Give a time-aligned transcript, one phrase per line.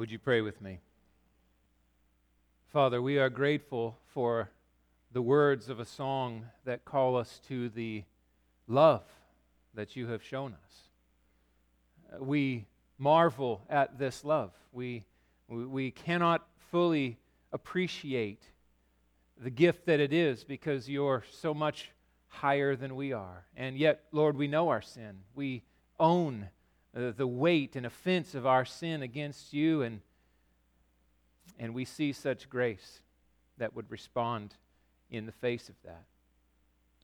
[0.00, 0.80] Would you pray with me?
[2.72, 4.48] Father, we are grateful for
[5.12, 8.04] the words of a song that call us to the
[8.66, 9.02] love
[9.74, 12.18] that you have shown us.
[12.18, 12.64] We
[12.96, 14.52] marvel at this love.
[14.72, 15.04] We,
[15.50, 17.18] we cannot fully
[17.52, 18.40] appreciate
[19.36, 21.90] the gift that it is because you're so much
[22.28, 23.44] higher than we are.
[23.54, 25.18] And yet, Lord, we know our sin.
[25.34, 25.62] We
[25.98, 26.48] own
[26.96, 30.00] uh, the weight and offense of our sin against you, and,
[31.58, 33.00] and we see such grace
[33.58, 34.54] that would respond
[35.10, 36.04] in the face of that.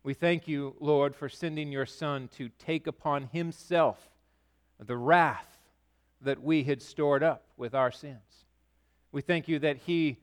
[0.03, 3.99] We thank you, Lord, for sending your Son to take upon himself
[4.79, 5.57] the wrath
[6.21, 8.45] that we had stored up with our sins.
[9.13, 10.19] We thank you that he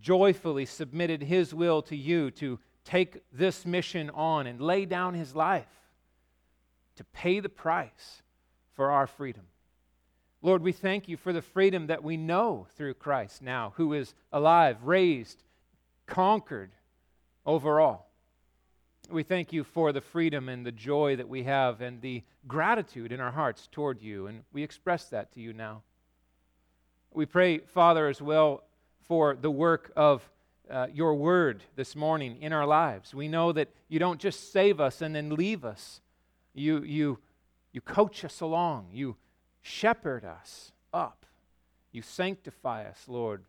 [0.00, 5.34] joyfully submitted his will to you to take this mission on and lay down his
[5.34, 5.68] life
[6.96, 8.22] to pay the price
[8.74, 9.44] for our freedom.
[10.42, 14.14] Lord, we thank you for the freedom that we know through Christ now, who is
[14.30, 15.42] alive, raised,
[16.06, 16.72] conquered
[17.46, 18.10] over all.
[19.10, 23.12] We thank you for the freedom and the joy that we have and the gratitude
[23.12, 25.82] in our hearts toward you, and we express that to you now.
[27.12, 28.64] We pray, Father, as well
[29.06, 30.28] for the work of
[30.70, 33.14] uh, your word this morning in our lives.
[33.14, 36.00] We know that you don't just save us and then leave us,
[36.54, 37.18] you, you,
[37.74, 39.16] you coach us along, you
[39.60, 41.26] shepherd us up,
[41.90, 43.42] you sanctify us, Lord,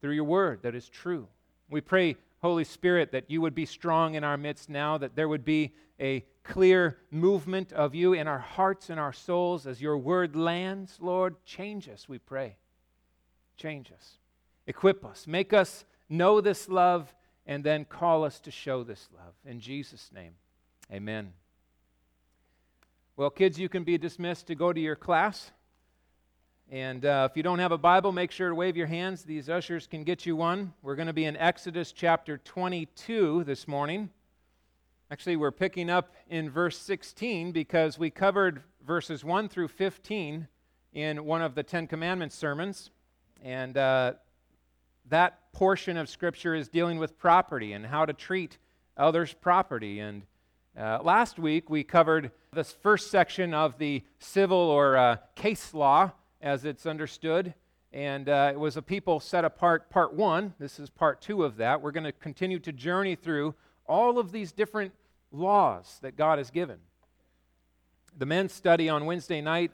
[0.00, 1.28] through your word that is true.
[1.70, 5.28] We pray, Holy Spirit, that you would be strong in our midst now, that there
[5.28, 9.96] would be a clear movement of you in our hearts and our souls as your
[9.96, 10.98] word lands.
[11.00, 12.56] Lord, change us, we pray.
[13.56, 14.18] Change us.
[14.66, 15.28] Equip us.
[15.28, 17.14] Make us know this love
[17.46, 19.34] and then call us to show this love.
[19.44, 20.32] In Jesus' name,
[20.92, 21.32] amen.
[23.20, 25.50] Well, kids, you can be dismissed to go to your class.
[26.70, 29.24] And uh, if you don't have a Bible, make sure to wave your hands.
[29.24, 30.72] These ushers can get you one.
[30.80, 34.08] We're going to be in Exodus chapter 22 this morning.
[35.10, 40.48] Actually, we're picking up in verse 16 because we covered verses 1 through 15
[40.94, 42.88] in one of the Ten Commandments sermons.
[43.42, 44.14] And uh,
[45.10, 48.56] that portion of Scripture is dealing with property and how to treat
[48.96, 50.00] others' property.
[50.00, 50.22] And
[50.78, 56.12] uh, last week we covered this first section of the civil or uh, case law
[56.40, 57.54] as it's understood.
[57.92, 60.54] And uh, it was a people set apart, part one.
[60.60, 61.82] This is part two of that.
[61.82, 63.54] We're going to continue to journey through
[63.86, 64.92] all of these different
[65.32, 66.78] laws that God has given.
[68.16, 69.72] The men's study on Wednesday night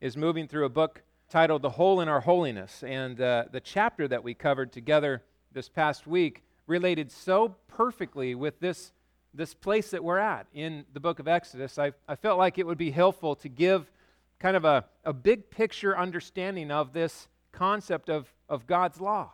[0.00, 2.84] is moving through a book titled The Hole in Our Holiness.
[2.84, 8.60] And uh, the chapter that we covered together this past week related so perfectly with
[8.60, 8.92] this,
[9.34, 11.78] this place that we're at in the book of Exodus.
[11.78, 13.90] I, I felt like it would be helpful to give
[14.38, 19.32] kind of a, a big picture understanding of this concept of, of God's law.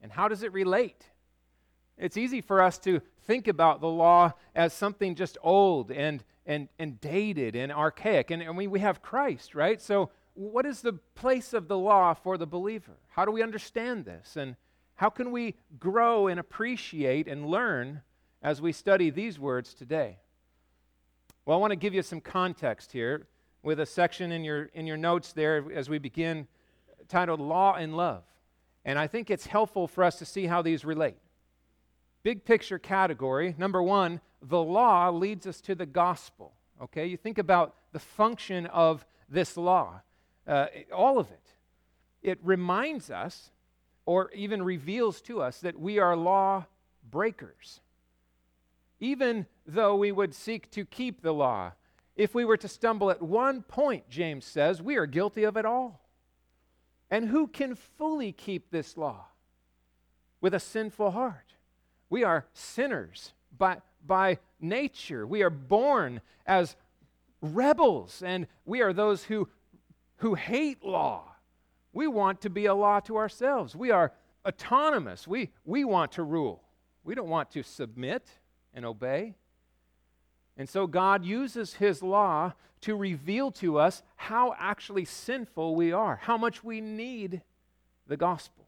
[0.00, 1.04] And how does it relate?
[1.98, 6.68] It's easy for us to think about the law as something just old and, and,
[6.78, 8.30] and dated and archaic.
[8.30, 9.80] And, and we, we have Christ, right?
[9.80, 12.98] So what is the place of the law for the believer?
[13.08, 14.36] How do we understand this?
[14.36, 14.56] And
[14.96, 18.02] how can we grow and appreciate and learn
[18.42, 20.18] as we study these words today?
[21.44, 23.26] Well, I want to give you some context here
[23.62, 26.46] with a section in your, in your notes there as we begin
[27.08, 28.24] titled Law and Love.
[28.84, 31.16] And I think it's helpful for us to see how these relate.
[32.22, 36.52] Big picture category number one, the law leads us to the gospel.
[36.82, 40.02] Okay, you think about the function of this law
[40.46, 41.54] uh, all of it.
[42.22, 43.50] It reminds us,
[44.04, 46.66] or even reveals to us, that we are law
[47.10, 47.80] breakers.
[49.00, 51.72] Even though we would seek to keep the law,
[52.14, 55.66] if we were to stumble at one point, James says, we are guilty of it
[55.66, 56.00] all.
[57.10, 59.26] And who can fully keep this law?
[60.40, 61.54] With a sinful heart.
[62.08, 65.26] We are sinners by, by nature.
[65.26, 66.76] We are born as
[67.40, 69.48] rebels, and we are those who
[70.18, 71.24] who hate law.
[71.92, 73.74] We want to be a law to ourselves.
[73.74, 74.12] We are
[74.46, 75.26] autonomous.
[75.26, 76.62] We, we want to rule.
[77.04, 78.26] We don't want to submit
[78.76, 79.34] and obey.
[80.56, 82.52] And so God uses His law
[82.82, 87.42] to reveal to us how actually sinful we are, how much we need
[88.06, 88.64] the gospel.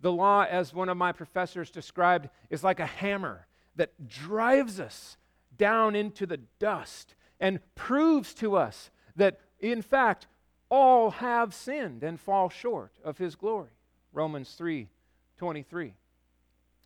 [0.00, 3.46] The law, as one of my professors described, is like a hammer
[3.76, 5.16] that drives us
[5.56, 10.26] down into the dust and proves to us that, in fact,
[10.68, 13.70] all have sinned and fall short of his glory.
[14.12, 14.88] Romans 3
[15.36, 15.94] 23.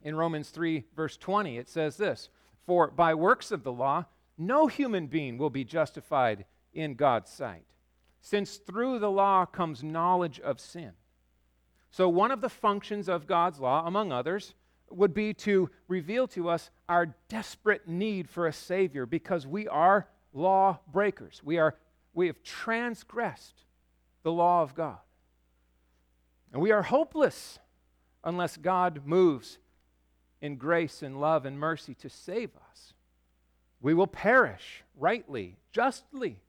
[0.02, 2.28] In Romans 3, verse 20, it says this
[2.66, 4.06] For by works of the law,
[4.36, 7.64] no human being will be justified in God's sight.
[8.20, 10.92] since through the law comes knowledge of sin.
[11.90, 14.54] So, one of the functions of God's law, among others,
[14.90, 20.08] would be to reveal to us our desperate need for a Savior because we are
[20.32, 21.40] law breakers.
[21.44, 21.76] We, are,
[22.14, 23.64] we have transgressed
[24.22, 24.98] the law of God.
[26.52, 27.58] And we are hopeless
[28.24, 29.58] unless God moves
[30.40, 32.92] in grace and love and mercy to save us.
[33.80, 36.40] We will perish rightly, justly,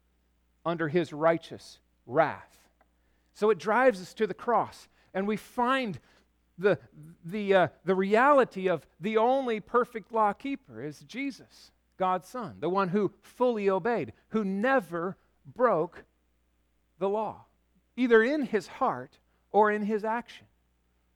[0.65, 2.57] under his righteous wrath.
[3.33, 5.99] So it drives us to the cross, and we find
[6.57, 6.77] the,
[7.23, 12.69] the, uh, the reality of the only perfect law keeper is Jesus, God's Son, the
[12.69, 16.03] one who fully obeyed, who never broke
[16.99, 17.45] the law,
[17.95, 19.19] either in his heart
[19.51, 20.45] or in his action,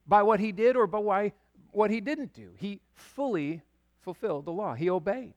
[0.06, 1.32] by what he did or by why,
[1.74, 2.50] what he didn't do.
[2.56, 3.62] He fully
[4.00, 5.34] fulfilled the law, he obeyed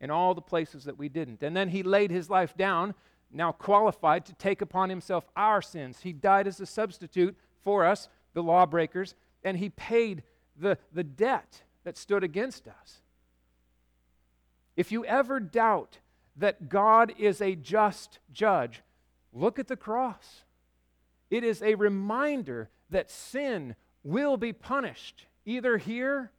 [0.00, 1.42] in all the places that we didn't.
[1.42, 2.94] And then he laid his life down,
[3.30, 6.00] now qualified to take upon himself our sins.
[6.02, 9.14] He died as a substitute for us, the lawbreakers,
[9.44, 10.22] and he paid
[10.56, 13.00] the, the debt that stood against us.
[14.76, 15.98] If you ever doubt
[16.36, 18.82] that God is a just judge,
[19.32, 20.42] look at the cross.
[21.30, 26.30] It is a reminder that sin will be punished, either here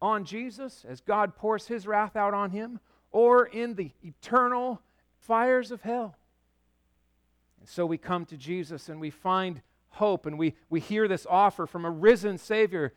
[0.00, 2.80] on Jesus as God pours his wrath out on him,
[3.10, 4.82] or in the eternal
[5.18, 6.16] fires of hell.
[7.60, 11.26] And so we come to Jesus and we find hope and we, we hear this
[11.28, 12.92] offer from a risen Savior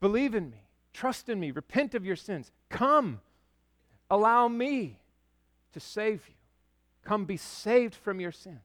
[0.00, 3.20] believe in me, trust in me, repent of your sins, come,
[4.10, 4.98] allow me
[5.72, 6.34] to save you.
[7.04, 8.60] Come be saved from your sins.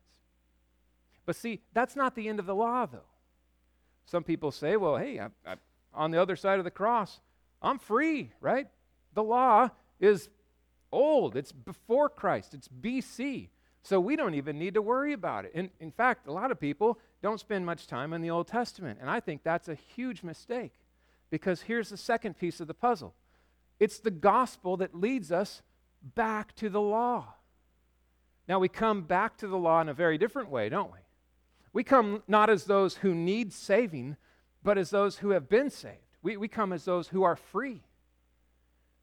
[1.26, 3.10] But see, that's not the end of the law, though.
[4.06, 5.56] Some people say, well, hey, I, I,
[5.96, 7.20] on the other side of the cross,
[7.62, 8.68] I'm free, right?
[9.14, 9.70] The law
[10.00, 10.30] is
[10.92, 13.50] old, it's before Christ, it's BC.
[13.82, 15.52] So we don't even need to worry about it.
[15.54, 18.98] In, in fact, a lot of people don't spend much time in the Old Testament.
[19.00, 20.74] And I think that's a huge mistake
[21.30, 23.14] because here's the second piece of the puzzle
[23.80, 25.62] it's the gospel that leads us
[26.02, 27.36] back to the law.
[28.48, 31.00] Now, we come back to the law in a very different way, don't we?
[31.74, 34.18] We come not as those who need saving,
[34.66, 36.00] but as those who have been saved.
[36.24, 37.84] We, we come as those who are free.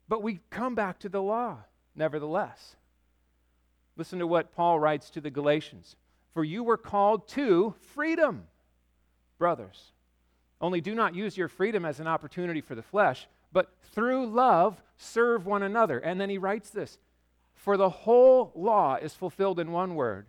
[0.09, 1.59] But we come back to the law,
[1.95, 2.75] nevertheless.
[3.97, 5.95] Listen to what Paul writes to the Galatians
[6.35, 8.43] For you were called to freedom,
[9.39, 9.93] brothers.
[10.61, 14.83] Only do not use your freedom as an opportunity for the flesh, but through love
[14.97, 16.01] serve one another.
[16.01, 16.99] And then he writes this
[17.55, 20.27] For the whole law is fulfilled in one word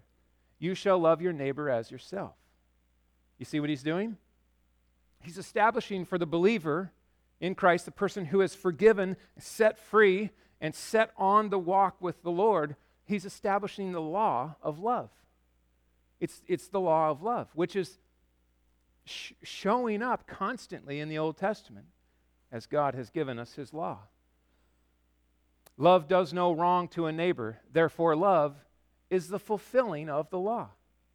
[0.59, 2.35] you shall love your neighbor as yourself.
[3.39, 4.17] You see what he's doing?
[5.23, 6.91] He's establishing for the believer
[7.39, 10.31] in Christ, the person who is forgiven, set free,
[10.61, 12.75] and set on the walk with the Lord,
[13.05, 15.09] he's establishing the law of love.
[16.19, 17.99] It's, it's the law of love, which is
[19.05, 21.87] sh- showing up constantly in the Old Testament
[22.51, 23.99] as God has given us his law.
[25.77, 28.55] Love does no wrong to a neighbor, therefore, love
[29.09, 30.69] is the fulfilling of the law.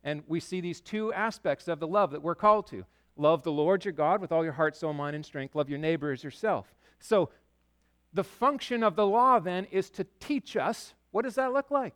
[0.04, 2.84] And we see these two aspects of the love that we're called to
[3.18, 5.78] love the Lord your God with all your heart, soul, mind, and strength, love your
[5.78, 6.66] neighbor as yourself.
[7.00, 7.30] So,
[8.12, 11.94] the function of the law then is to teach us what does that look like?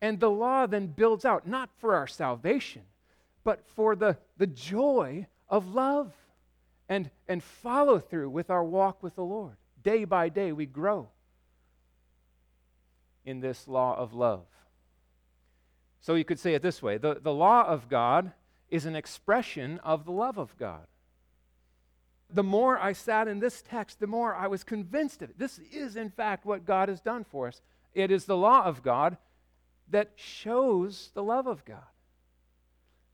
[0.00, 2.82] And the law then builds out, not for our salvation,
[3.44, 6.12] but for the, the joy of love
[6.88, 9.56] and, and follow through with our walk with the Lord.
[9.82, 11.08] Day by day, we grow
[13.24, 14.46] in this law of love.
[16.00, 18.32] So you could say it this way the, the law of God
[18.70, 20.86] is an expression of the love of God.
[22.32, 25.38] The more I sat in this text, the more I was convinced of it.
[25.38, 27.60] This is, in fact, what God has done for us.
[27.92, 29.16] It is the law of God
[29.90, 31.82] that shows the love of God.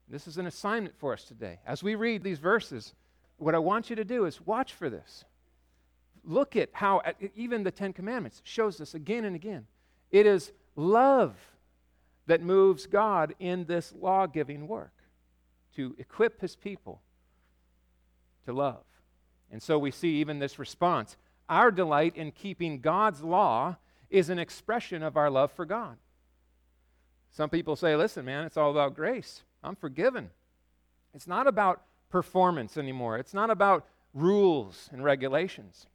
[0.08, 1.58] This is an assignment for us today.
[1.66, 2.94] As we read these verses,
[3.38, 5.24] what I want you to do is watch for this.
[6.22, 7.00] Look at how
[7.34, 9.66] even the Ten Commandments shows this again and again.
[10.10, 11.34] It is love
[12.26, 14.92] that moves God in this law giving work
[15.76, 17.00] to equip his people
[18.44, 18.84] to love.
[19.50, 21.16] And so we see even this response.
[21.48, 23.76] Our delight in keeping God's law
[24.10, 25.96] is an expression of our love for God.
[27.30, 29.42] Some people say, listen, man, it's all about grace.
[29.62, 30.30] I'm forgiven.
[31.14, 35.86] It's not about performance anymore, it's not about rules and regulations.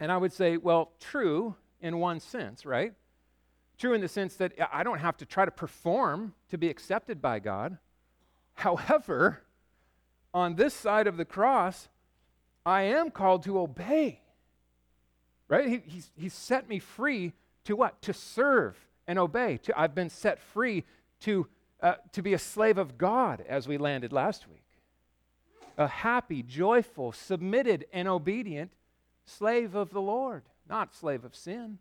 [0.00, 2.94] And I would say, well, true in one sense, right?
[3.78, 7.20] True in the sense that I don't have to try to perform to be accepted
[7.20, 7.78] by God.
[8.54, 9.42] However,
[10.32, 11.88] on this side of the cross,
[12.64, 14.20] I am called to obey.
[15.48, 15.68] Right?
[15.68, 17.32] He, he's, he's set me free
[17.64, 18.00] to what?
[18.02, 19.58] To serve and obey.
[19.64, 20.84] To, I've been set free
[21.20, 21.46] to,
[21.80, 24.64] uh, to be a slave of God, as we landed last week.
[25.76, 28.72] A happy, joyful, submitted, and obedient
[29.26, 31.78] slave of the Lord, not slave of sin.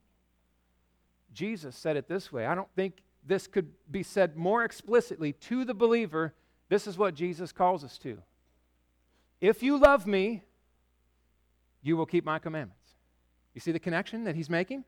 [1.34, 2.46] Jesus said it this way.
[2.46, 6.34] I don't think this could be said more explicitly to the believer.
[6.74, 8.18] This is what Jesus calls us to.
[9.39, 10.42] If you love me,
[11.84, 12.88] you will keep my commandments.
[13.53, 14.84] You see the connection that he's making?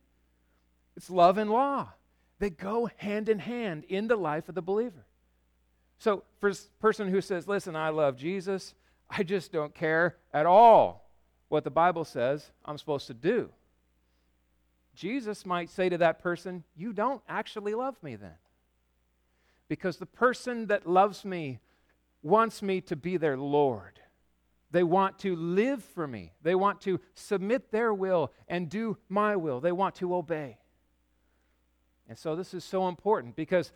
[0.97, 1.89] It's love and law.
[2.39, 5.05] They go hand in hand in the life of the believer.
[5.99, 8.73] So, for a person who says, Listen, I love Jesus,
[9.07, 11.07] I just don't care at all
[11.49, 13.51] what the Bible says I'm supposed to do.
[14.95, 18.39] Jesus might say to that person, You don't actually love me then.
[19.67, 21.59] Because the person that loves me
[22.25, 23.99] wants me to be their Lord.
[24.71, 26.33] They want to live for me.
[26.41, 29.61] They want to submit their will and do my will.
[29.61, 30.57] They want to obey.
[32.09, 33.71] And so this is so important because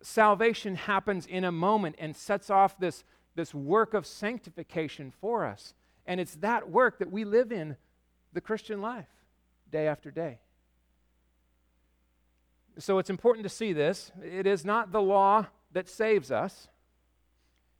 [0.00, 5.74] salvation happens in a moment and sets off this, this work of sanctification for us.
[6.06, 7.76] And it's that work that we live in
[8.32, 9.10] the Christian life
[9.70, 10.38] day after day.
[12.78, 14.12] So it's important to see this.
[14.24, 16.68] It is not the law that saves us.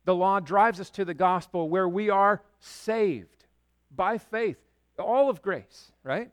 [0.05, 3.47] The law drives us to the gospel where we are saved
[3.95, 4.59] by faith,
[4.99, 6.31] all of grace, right?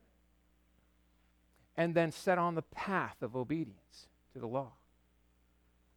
[1.77, 4.71] And then set on the path of obedience to the law.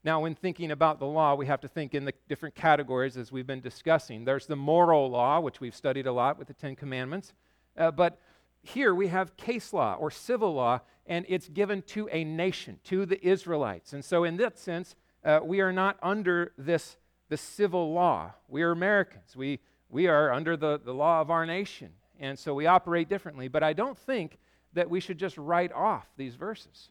[0.04, 3.30] Now, when thinking about the law, we have to think in the different categories as
[3.30, 4.24] we've been discussing.
[4.24, 7.32] There's the moral law, which we've studied a lot with the Ten Commandments.
[7.76, 8.20] Uh, but
[8.62, 13.06] here we have case law or civil law, and it's given to a nation, to
[13.06, 13.92] the Israelites.
[13.92, 16.96] And so, in that sense, uh, we are not under this
[17.32, 18.30] the civil law.
[18.46, 19.34] We are Americans.
[19.34, 19.58] We,
[19.88, 21.88] we are under the, the law of our nation.
[22.20, 23.48] And so we operate differently.
[23.48, 24.36] But I don't think
[24.74, 26.90] that we should just write off these verses.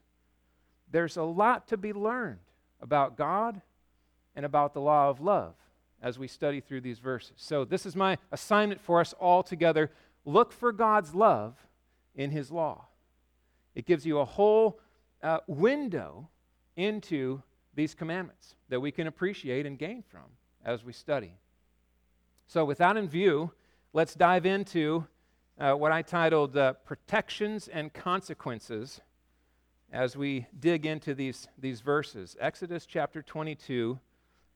[0.90, 2.40] There's a lot to be learned
[2.82, 3.62] about God
[4.36, 5.54] and about the law of love
[6.02, 7.34] as we study through these verses.
[7.36, 9.92] So, this is my assignment for us all together.
[10.26, 11.54] Look for God's love
[12.16, 12.88] in His law.
[13.76, 14.80] It gives you a whole
[15.22, 16.30] uh, window
[16.76, 20.26] into these commandments that we can appreciate and gain from
[20.64, 21.34] as we study.
[22.48, 23.52] So, with that in view,
[23.94, 25.06] let's dive into
[25.60, 29.02] uh, what I titled uh, Protections and Consequences
[29.92, 32.36] as we dig into these, these verses.
[32.40, 34.00] Exodus chapter 22,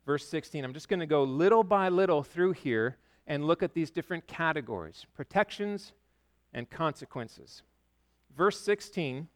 [0.05, 0.63] verse 16.
[0.63, 4.27] I'm just going to go little by little through here and look at these different
[4.27, 5.93] categories protections
[6.53, 7.63] and consequences.
[8.36, 9.27] Verse 16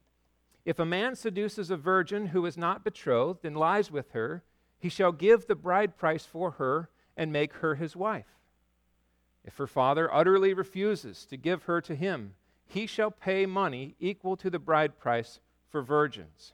[0.66, 4.44] If a man seduces a virgin who is not betrothed and lies with her,
[4.78, 8.38] he shall give the bride price for her and make her his wife.
[9.44, 12.36] If her father utterly refuses to give her to him,
[12.66, 15.40] he shall pay money equal to the bride price
[15.70, 16.54] for virgins.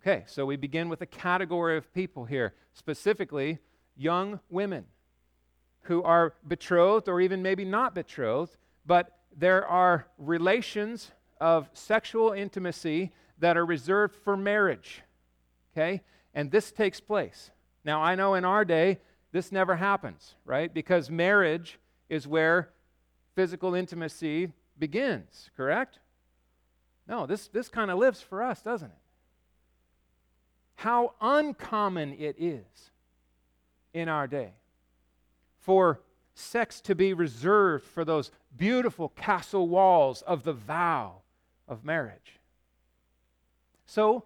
[0.00, 3.60] Okay, so we begin with a category of people here, specifically
[3.96, 4.84] young women
[5.82, 13.10] who are betrothed or even maybe not betrothed, but there are relations of sexual intimacy
[13.40, 15.02] that are reserved for marriage.
[15.72, 16.00] Okay?
[16.32, 17.50] And this takes place.
[17.84, 19.00] Now, I know in our day,
[19.32, 20.72] this never happens, right?
[20.72, 22.70] Because marriage is where
[23.34, 25.98] physical intimacy begins, correct?
[27.08, 28.98] No, this, this kind of lives for us, doesn't it?
[30.76, 32.92] How uncommon it is
[33.92, 34.52] in our day
[35.58, 36.00] for
[36.34, 41.21] sex to be reserved for those beautiful castle walls of the vow
[41.68, 42.38] of marriage.
[43.86, 44.24] So,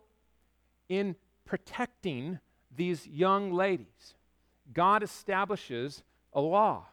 [0.89, 2.39] in protecting
[2.75, 4.15] these young ladies,
[4.73, 6.03] God establishes
[6.33, 6.85] a law.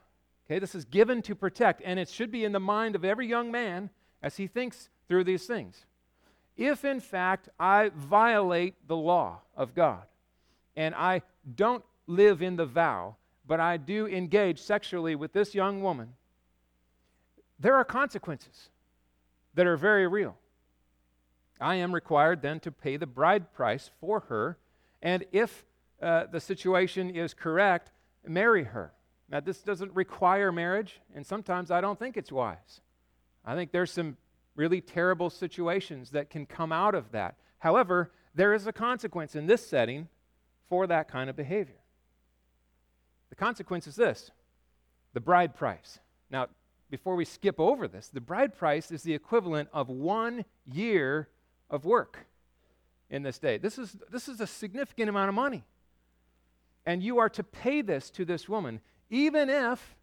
[0.45, 3.27] Okay, this is given to protect, and it should be in the mind of every
[3.27, 3.89] young man
[4.21, 5.85] as he thinks through these things.
[6.55, 10.03] If in fact I violate the law of God
[10.75, 11.23] and I
[11.55, 16.13] don't live in the vow, but I do engage sexually with this young woman,
[17.59, 18.69] there are consequences
[19.53, 20.37] that are very real.
[21.59, 24.57] I am required then to pay the bride price for her,
[25.01, 25.65] and if
[26.01, 27.91] uh, the situation is correct,
[28.27, 28.93] marry her.
[29.29, 32.81] Now, this doesn't require marriage, and sometimes I don't think it's wise.
[33.45, 34.17] I think there's some
[34.55, 37.35] really terrible situations that can come out of that.
[37.59, 40.07] However, there is a consequence in this setting
[40.69, 41.79] for that kind of behavior.
[43.29, 44.31] The consequence is this
[45.13, 45.99] the bride price.
[46.29, 46.47] Now,
[46.93, 51.27] before we skip over this, the bride price is the equivalent of one year
[51.67, 52.27] of work
[53.09, 53.57] in this day.
[53.57, 55.63] This is, this is a significant amount of money.
[56.85, 59.95] And you are to pay this to this woman, even if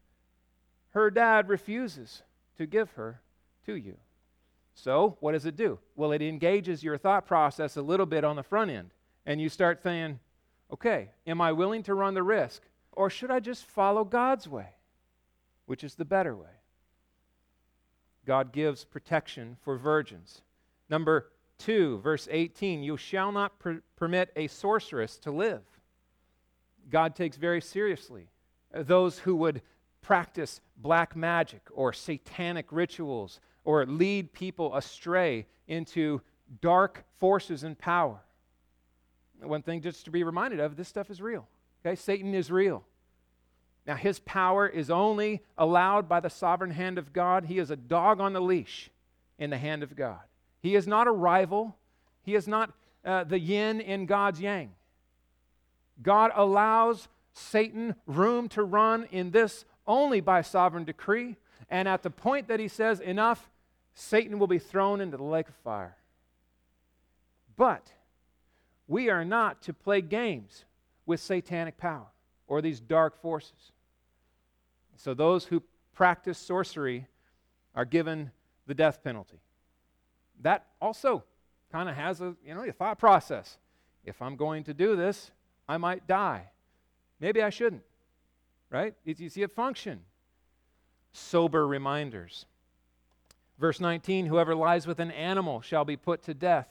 [0.88, 2.24] her dad refuses
[2.58, 3.20] to give her
[3.66, 3.96] to you.
[4.74, 5.78] So, what does it do?
[5.94, 8.90] Well, it engages your thought process a little bit on the front end.
[9.24, 10.18] And you start saying,
[10.72, 12.62] Okay, am I willing to run the risk?
[12.90, 14.70] Or should I just follow God's way,
[15.66, 16.48] which is the better way?
[18.30, 20.42] God gives protection for virgins.
[20.88, 25.62] Number 2, verse 18 You shall not per- permit a sorceress to live.
[26.88, 28.28] God takes very seriously
[28.72, 29.62] those who would
[30.00, 36.20] practice black magic or satanic rituals or lead people astray into
[36.60, 38.20] dark forces and power.
[39.42, 41.48] One thing just to be reminded of this stuff is real.
[41.84, 41.96] Okay?
[41.96, 42.84] Satan is real.
[43.90, 47.46] Now, his power is only allowed by the sovereign hand of God.
[47.46, 48.88] He is a dog on the leash
[49.36, 50.20] in the hand of God.
[50.60, 51.76] He is not a rival,
[52.22, 52.72] he is not
[53.04, 54.70] uh, the yin in God's yang.
[56.00, 61.34] God allows Satan room to run in this only by sovereign decree.
[61.68, 63.50] And at the point that he says, enough,
[63.92, 65.96] Satan will be thrown into the lake of fire.
[67.56, 67.90] But
[68.86, 70.64] we are not to play games
[71.06, 72.06] with satanic power
[72.46, 73.72] or these dark forces.
[75.00, 75.62] So those who
[75.94, 77.06] practice sorcery
[77.74, 78.32] are given
[78.66, 79.40] the death penalty.
[80.42, 81.24] That also
[81.72, 83.56] kind of has a, you know, a thought process.
[84.04, 85.30] If I'm going to do this,
[85.66, 86.50] I might die.
[87.18, 87.82] Maybe I shouldn't.
[88.68, 88.94] Right?
[89.04, 90.00] You see it function.
[91.12, 92.44] Sober reminders.
[93.58, 96.68] Verse 19 Whoever lies with an animal shall be put to death.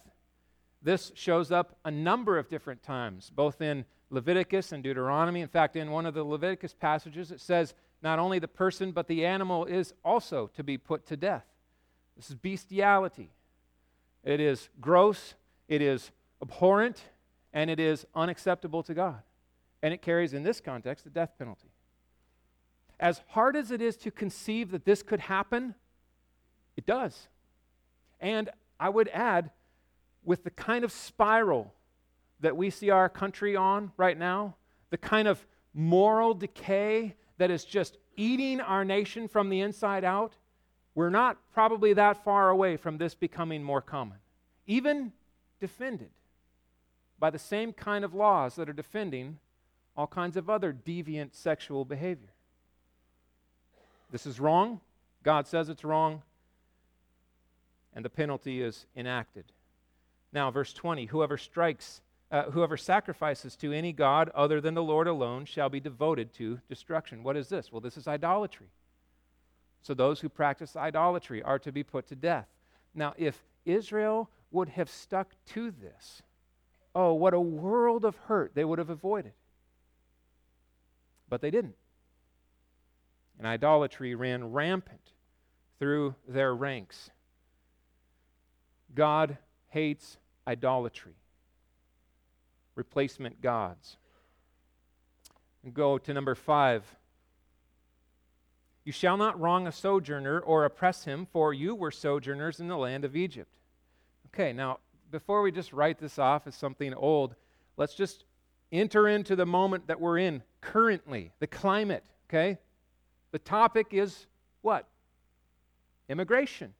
[0.83, 5.41] This shows up a number of different times, both in Leviticus and Deuteronomy.
[5.41, 9.07] In fact, in one of the Leviticus passages, it says not only the person, but
[9.07, 11.45] the animal is also to be put to death.
[12.15, 13.31] This is bestiality.
[14.23, 15.35] It is gross,
[15.67, 17.01] it is abhorrent,
[17.53, 19.21] and it is unacceptable to God.
[19.81, 21.69] And it carries, in this context, the death penalty.
[22.99, 25.75] As hard as it is to conceive that this could happen,
[26.75, 27.29] it does.
[28.19, 29.51] And I would add,
[30.23, 31.73] with the kind of spiral
[32.41, 34.55] that we see our country on right now,
[34.89, 40.33] the kind of moral decay that is just eating our nation from the inside out,
[40.93, 44.17] we're not probably that far away from this becoming more common,
[44.67, 45.13] even
[45.59, 46.09] defended
[47.17, 49.39] by the same kind of laws that are defending
[49.95, 52.33] all kinds of other deviant sexual behavior.
[54.11, 54.81] This is wrong.
[55.23, 56.21] God says it's wrong.
[57.93, 59.45] And the penalty is enacted.
[60.31, 65.07] Now, verse 20 whoever strikes, uh, whoever sacrifices to any God other than the Lord
[65.07, 67.23] alone shall be devoted to destruction.
[67.23, 67.71] What is this?
[67.71, 68.67] Well, this is idolatry.
[69.81, 72.47] So those who practice idolatry are to be put to death.
[72.93, 76.21] Now, if Israel would have stuck to this,
[76.93, 79.33] oh, what a world of hurt they would have avoided.
[81.29, 81.75] But they didn't.
[83.37, 85.13] And idolatry ran rampant
[85.79, 87.09] through their ranks.
[88.93, 89.37] God
[89.69, 91.13] hates idolatry,
[92.79, 93.97] replacement gods.
[95.63, 96.95] And go to number five.
[98.85, 102.77] You shall not wrong a sojourner or oppress him, for you were sojourners in the
[102.77, 103.51] land of Egypt.
[104.27, 104.79] Okay, now,
[105.11, 107.35] before we just write this off as something old,
[107.75, 108.23] let's just
[108.71, 112.57] enter into the moment that we're in currently, the climate, okay?
[113.31, 114.25] The topic is
[114.61, 114.87] what?
[116.07, 116.73] Immigration,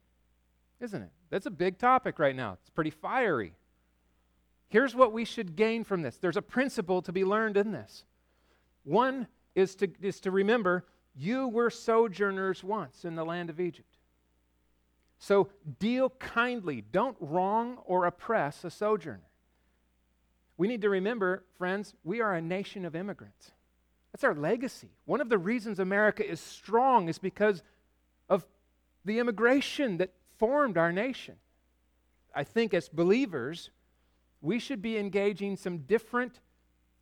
[0.80, 1.12] isn't it?
[1.30, 2.54] That's a big topic right now.
[2.54, 3.54] It's pretty fiery.
[4.70, 8.06] Here's what we should gain from this there's a principle to be learned in this.
[8.84, 13.98] One is to, is to remember you were sojourners once in the land of Egypt.
[15.18, 16.82] So deal kindly.
[16.82, 19.28] Don't wrong or oppress a sojourner.
[20.58, 23.52] We need to remember, friends, we are a nation of immigrants.
[24.12, 24.90] That's our legacy.
[25.06, 27.64] One of the reasons America is strong is because
[28.30, 28.46] of
[29.06, 31.36] the immigration that formed our nation.
[32.34, 33.72] I think as believers,
[34.42, 36.40] we should be engaging some different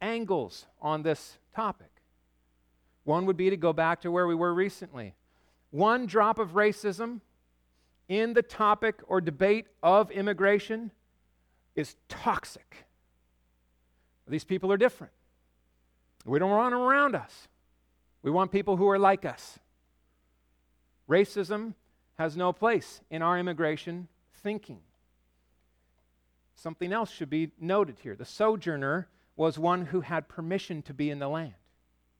[0.02, 1.92] angles on this topic.
[3.04, 5.16] One would be to go back to where we were recently.
[5.72, 7.22] One drop of racism
[8.08, 10.92] in the topic or debate of immigration
[11.76, 12.86] is toxic.
[14.28, 15.14] These people are different.
[16.26, 17.48] We don't want them around us.
[18.24, 19.60] We want people who are like us.
[21.10, 21.76] Racism
[22.18, 24.10] has no place in our immigration
[24.44, 24.80] thinking.
[26.58, 28.16] Something else should be noted here.
[28.16, 31.54] The sojourner was one who had permission to be in the land.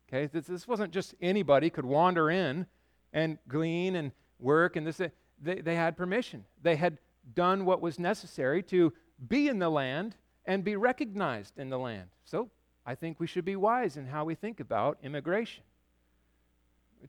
[0.08, 2.68] Okay, this, this wasn't just anybody could wander in
[3.12, 5.02] and glean and work and this.
[5.42, 6.46] They, they had permission.
[6.62, 7.00] They had
[7.34, 8.94] done what was necessary to
[9.28, 12.08] be in the land and be recognized in the land.
[12.24, 12.52] So
[12.86, 15.64] I think we should be wise in how we think about immigration.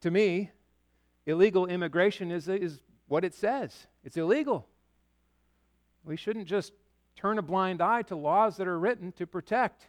[0.01, 0.51] To me,
[1.27, 4.67] illegal immigration is, is what it says it's illegal.
[6.05, 6.73] We shouldn't just
[7.19, 9.89] turn a blind eye to laws that are written to protect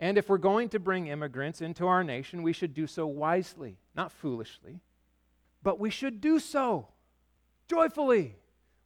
[0.00, 3.78] And if we're going to bring immigrants into our nation, we should do so wisely,
[3.96, 4.80] not foolishly,
[5.62, 6.88] but we should do so
[7.68, 8.36] joyfully.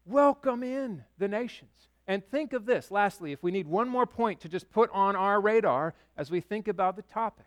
[0.06, 1.70] Welcome in the nations.
[2.06, 5.14] And think of this, lastly, if we need one more point to just put on
[5.14, 7.46] our radar as we think about the topic.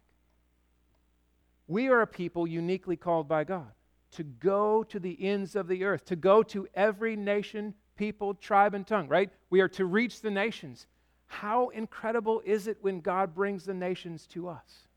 [1.68, 3.72] We are a people uniquely called by God
[4.12, 8.74] to go to the ends of the earth, to go to every nation, people, tribe,
[8.74, 9.30] and tongue, right?
[9.50, 10.88] We are to reach the nations.
[11.28, 14.88] How incredible is it when God brings the nations to us?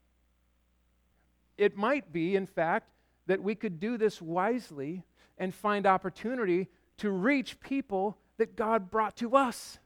[1.57, 2.91] It might be, in fact,
[3.27, 5.05] that we could do this wisely
[5.37, 9.79] and find opportunity to reach people that God brought to us.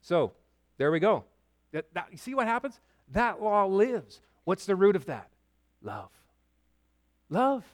[0.00, 0.32] So,
[0.76, 1.24] there we go.
[1.72, 2.80] That, that, you see what happens?
[3.12, 4.20] That law lives.
[4.44, 5.28] What's the root of that?
[5.82, 6.10] Love.
[7.28, 7.64] Love.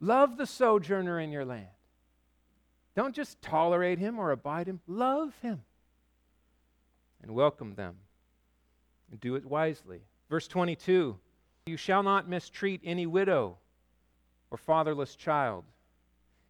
[0.00, 1.68] Love the sojourner in your land.
[2.94, 5.62] Don't just tolerate him or abide him, love him
[7.22, 7.96] and welcome them
[9.10, 10.02] and do it wisely.
[10.30, 11.16] Verse 22
[11.66, 13.58] You shall not mistreat any widow
[14.50, 15.64] or fatherless child.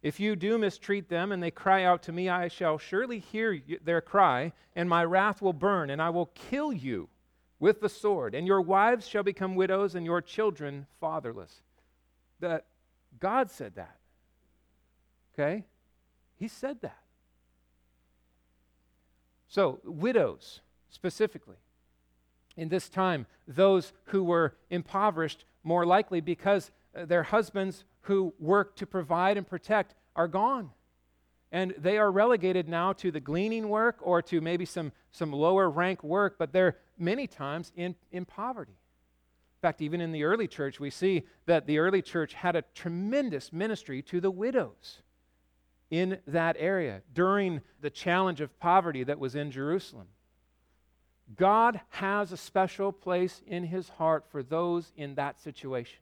[0.01, 3.59] If you do mistreat them and they cry out to me, I shall surely hear
[3.83, 7.09] their cry, and my wrath will burn, and I will kill you
[7.59, 11.61] with the sword, and your wives shall become widows, and your children fatherless.
[12.39, 12.65] That
[13.19, 13.97] God said that.
[15.33, 15.65] Okay?
[16.35, 16.99] He said that.
[19.47, 21.57] So, widows specifically.
[22.55, 28.75] In this time, those who were impoverished, more likely because uh, their husbands who work
[28.75, 30.71] to provide and protect are gone.
[31.51, 35.69] And they are relegated now to the gleaning work or to maybe some, some lower
[35.69, 38.78] rank work, but they're many times in, in poverty.
[39.59, 42.63] In fact, even in the early church, we see that the early church had a
[42.73, 45.01] tremendous ministry to the widows
[45.91, 50.07] in that area during the challenge of poverty that was in Jerusalem.
[51.35, 55.99] God has a special place in his heart for those in that situation.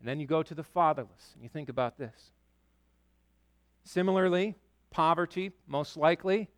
[0.00, 2.32] And then you go to the fatherless and you think about this.
[3.84, 4.56] Similarly,
[4.90, 6.48] poverty, most likely,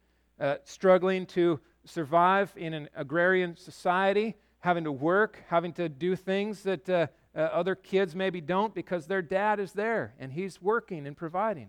[0.41, 6.63] uh, struggling to survive in an agrarian society, having to work, having to do things
[6.63, 11.07] that uh, uh, other kids maybe don't because their dad is there and he's working
[11.07, 11.69] and providing.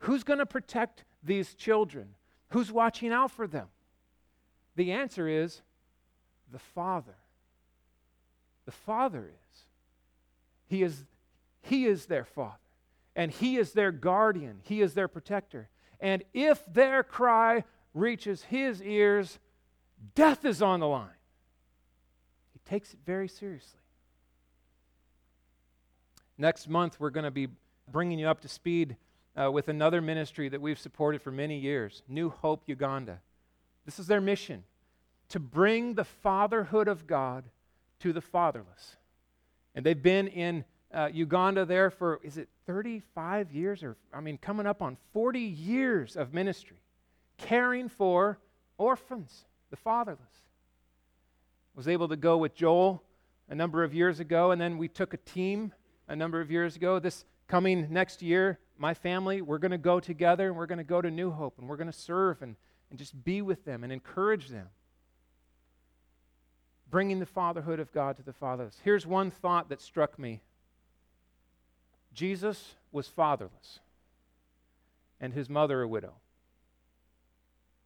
[0.00, 2.10] Who's going to protect these children?
[2.50, 3.68] Who's watching out for them?
[4.76, 5.62] The answer is
[6.52, 7.16] the Father.
[8.66, 9.62] The Father is.
[10.66, 11.06] He is,
[11.62, 12.58] he is their father,
[13.16, 15.70] and he is their guardian, he is their protector.
[15.98, 19.38] And if their cry reaches his ears,
[20.14, 21.08] death is on the line.
[22.70, 23.80] Takes it very seriously.
[26.38, 27.48] Next month, we're going to be
[27.90, 28.96] bringing you up to speed
[29.36, 33.18] uh, with another ministry that we've supported for many years New Hope Uganda.
[33.86, 34.62] This is their mission
[35.30, 37.42] to bring the fatherhood of God
[37.98, 38.94] to the fatherless.
[39.74, 43.82] And they've been in uh, Uganda there for, is it 35 years?
[43.82, 46.78] Or, I mean, coming up on 40 years of ministry,
[47.36, 48.38] caring for
[48.78, 50.20] orphans, the fatherless.
[51.80, 53.02] Was able to go with Joel
[53.48, 55.72] a number of years ago, and then we took a team
[56.08, 56.98] a number of years ago.
[56.98, 60.84] This coming next year, my family, we're going to go together and we're going to
[60.84, 62.56] go to New Hope and we're going to serve and,
[62.90, 64.66] and just be with them and encourage them
[66.90, 68.76] bringing the fatherhood of God to the fatherless.
[68.84, 70.42] Here's one thought that struck me
[72.12, 73.78] Jesus was fatherless,
[75.18, 76.12] and his mother a widow.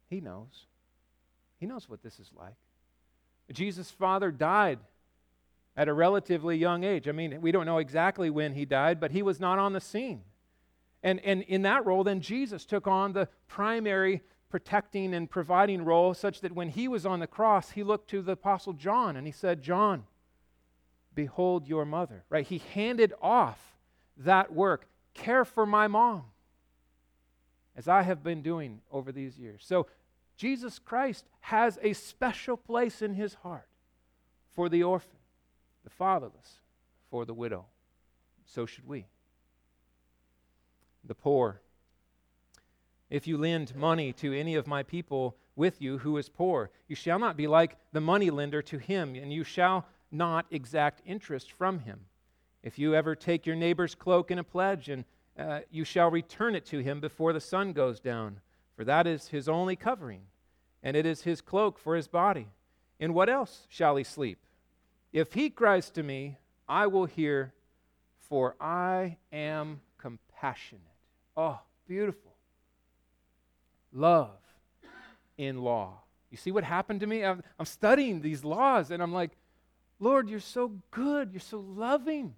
[0.09, 0.65] He knows.
[1.61, 2.55] He knows what this is like.
[3.51, 4.79] Jesus' father died
[5.77, 7.07] at a relatively young age.
[7.07, 9.81] I mean, we don't know exactly when he died, but he was not on the
[9.81, 10.21] scene.
[11.03, 16.13] And, and in that role, then Jesus took on the primary protecting and providing role,
[16.13, 19.27] such that when he was on the cross, he looked to the Apostle John and
[19.27, 20.05] he said, John,
[21.13, 22.23] behold your mother.
[22.29, 22.47] Right?
[22.47, 23.77] He handed off
[24.17, 24.87] that work.
[25.13, 26.23] Care for my mom,
[27.75, 29.63] as I have been doing over these years.
[29.65, 29.87] So,
[30.37, 33.67] Jesus Christ has a special place in his heart
[34.53, 35.17] for the orphan,
[35.83, 36.59] the fatherless,
[37.09, 37.65] for the widow.
[38.45, 39.05] So should we.
[41.03, 41.61] The poor
[43.09, 46.95] if you lend money to any of my people with you who is poor, you
[46.95, 51.51] shall not be like the money lender to him, and you shall not exact interest
[51.51, 52.01] from him.
[52.63, 55.05] If you ever take your neighbor's cloak in a pledge, and
[55.37, 58.41] uh, you shall return it to him before the sun goes down,
[58.75, 60.21] for that is his only covering,
[60.83, 62.47] and it is his cloak for his body.
[62.99, 64.39] In what else shall he sleep?
[65.11, 67.53] If he cries to me, I will hear,
[68.29, 70.81] for I am compassionate.
[71.37, 72.35] Oh, beautiful
[73.95, 74.37] love,
[75.37, 75.99] in law.
[76.29, 77.23] You see what happened to me?
[77.23, 79.31] I'm, I'm studying these laws and I'm like,
[79.99, 81.31] Lord, you're so good.
[81.31, 82.35] You're so loving.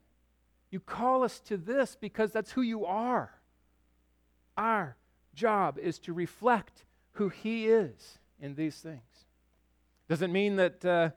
[0.70, 3.32] You call us to this because that's who you are.
[4.56, 4.96] Our
[5.38, 9.26] job is to reflect who He is in these things.
[10.10, 11.10] Doesn't mean that uh,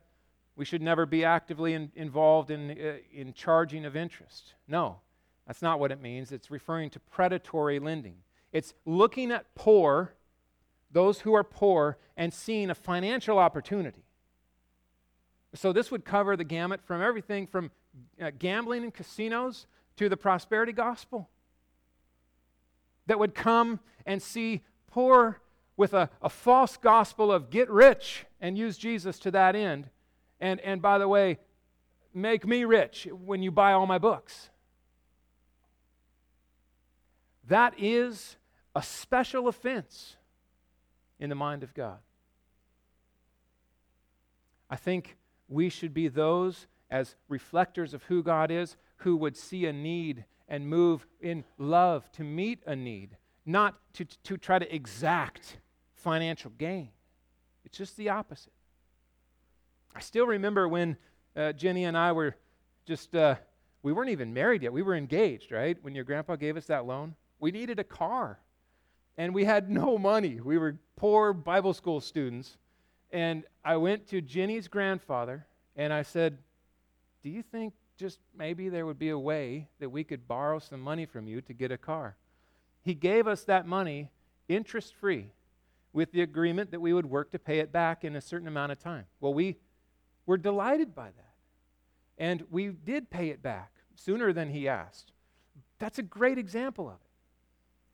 [0.55, 4.55] we should never be actively in, involved in, uh, in charging of interest.
[4.69, 5.01] No,
[5.47, 6.31] that's not what it means.
[6.31, 8.17] It's referring to predatory lending.
[8.53, 10.15] It's looking at poor,
[10.91, 14.05] those who are poor, and seeing a financial opportunity.
[15.55, 17.71] So this would cover the gamut from everything from
[18.21, 21.29] uh, gambling and casinos to the prosperity gospel.
[23.11, 25.41] That would come and see poor
[25.77, 29.91] with a, a false gospel of get rich and use Jesus to that end.
[30.39, 31.41] And, and by the way,
[32.15, 34.51] make me rich when you buy all my books.
[37.49, 38.37] That is
[38.77, 40.15] a special offense
[41.19, 41.99] in the mind of God.
[44.71, 45.17] I think
[45.49, 50.27] we should be those as reflectors of who God is who would see a need
[50.51, 55.59] and move in love to meet a need, not to, to try to exact
[55.95, 56.91] financial gain.
[57.65, 58.53] It's just the opposite.
[59.95, 60.97] I still remember when
[61.37, 62.35] uh, Jenny and I were
[62.85, 63.37] just, uh,
[63.83, 64.73] we weren't even married yet.
[64.73, 65.79] We were engaged, right?
[65.83, 67.15] When your grandpa gave us that loan.
[67.39, 68.41] We needed a car.
[69.17, 70.41] And we had no money.
[70.41, 72.59] We were poor Bible school students.
[73.13, 76.39] And I went to Jenny's grandfather and I said,
[77.23, 80.81] Do you think just maybe there would be a way that we could borrow some
[80.81, 82.17] money from you to get a car?
[82.83, 84.11] He gave us that money
[84.49, 85.33] interest free
[85.93, 88.73] with the agreement that we would work to pay it back in a certain amount
[88.73, 89.05] of time.
[89.21, 89.59] Well, we
[90.25, 91.35] were delighted by that.
[92.17, 95.13] And we did pay it back sooner than he asked.
[95.79, 97.11] That's a great example of it.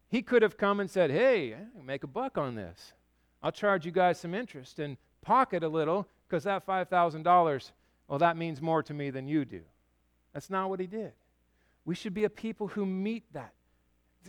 [0.09, 2.93] He could have come and said, Hey, make a buck on this.
[3.43, 7.73] I'll charge you guys some interest and pocket a little because that $5,000,
[8.09, 9.63] well, that means more to me than you do.
[10.37, 11.13] That's not what he did.
[11.87, 13.55] We should be a people who meet that,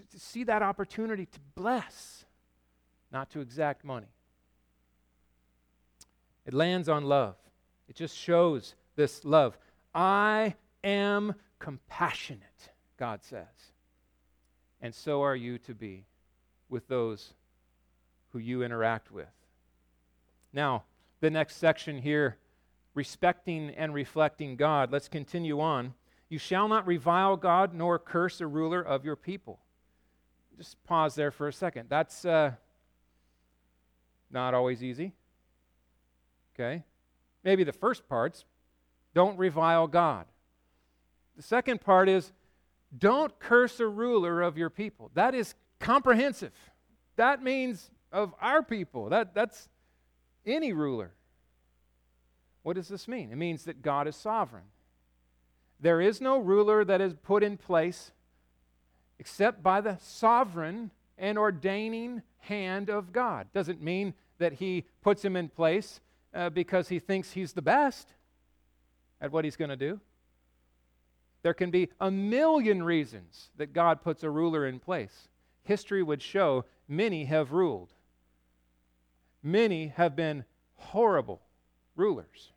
[0.09, 2.23] to see that opportunity to bless
[3.11, 4.07] not to exact money.
[6.45, 7.35] It lands on love.
[7.89, 9.57] It just shows this love.
[9.93, 13.73] I am compassionate, God says.
[14.81, 16.05] And so are you to be
[16.69, 17.33] with those
[18.31, 19.27] who you interact with.
[20.53, 20.85] Now,
[21.19, 22.37] the next section here,
[22.97, 24.91] respecting and reflecting God.
[24.91, 25.93] Let's continue on.
[26.27, 29.59] You shall not revile God nor curse a ruler of your people.
[30.57, 31.87] Just pause there for a second.
[31.87, 32.25] That's.
[32.25, 32.51] Uh,
[34.29, 35.13] not always easy.
[36.53, 36.83] Okay?
[37.43, 38.45] Maybe the first part's
[39.13, 40.25] don't revile God.
[41.35, 42.33] The second part is
[42.97, 45.11] don't curse a ruler of your people.
[45.13, 46.51] That is comprehensive.
[47.15, 49.09] That means of our people.
[49.09, 49.69] That, that's
[50.45, 51.11] any ruler.
[52.67, 53.31] What does this mean?
[53.31, 54.65] It means that God is sovereign.
[55.79, 58.11] There is no ruler that is put in place
[59.19, 63.47] except by the sovereign and ordaining hand of God.
[63.53, 66.01] Doesn't mean that he puts him in place
[66.33, 68.09] uh, because he thinks he's the best
[69.21, 70.01] at what he's going to do.
[71.43, 75.29] There can be a million reasons that God puts a ruler in place.
[75.63, 77.93] History would show many have ruled,
[79.41, 80.43] many have been
[80.75, 81.39] horrible
[81.95, 82.51] rulers.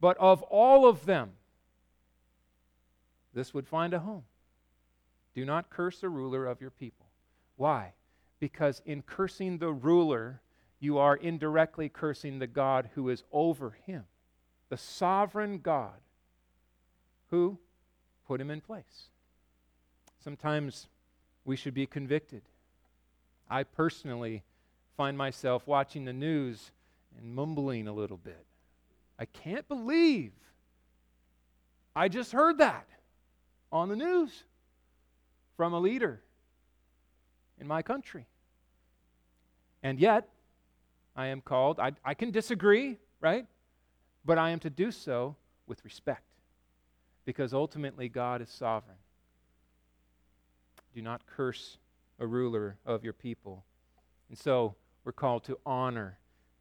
[0.00, 1.32] But of all of them,
[3.34, 4.24] this would find a home.
[5.34, 7.06] Do not curse the ruler of your people.
[7.56, 7.94] Why?
[8.40, 10.40] Because in cursing the ruler,
[10.80, 14.04] you are indirectly cursing the God who is over him,
[14.68, 16.00] the sovereign God
[17.30, 17.58] who
[18.26, 19.10] put him in place.
[20.22, 20.88] Sometimes
[21.44, 22.42] we should be convicted.
[23.48, 24.42] I personally
[24.96, 26.70] find myself watching the news
[27.16, 28.47] and mumbling a little bit.
[29.18, 30.32] I can't believe
[31.98, 32.86] I just heard that
[33.72, 34.44] on the news
[35.56, 36.22] from a leader
[37.60, 38.26] in my country.
[39.82, 40.28] And yet,
[41.16, 43.46] I am called, I, I can disagree, right?
[44.24, 45.34] But I am to do so
[45.66, 46.22] with respect
[47.24, 48.96] because ultimately God is sovereign.
[50.94, 51.78] Do not curse
[52.20, 53.64] a ruler of your people.
[54.28, 56.18] And so we're called to honor.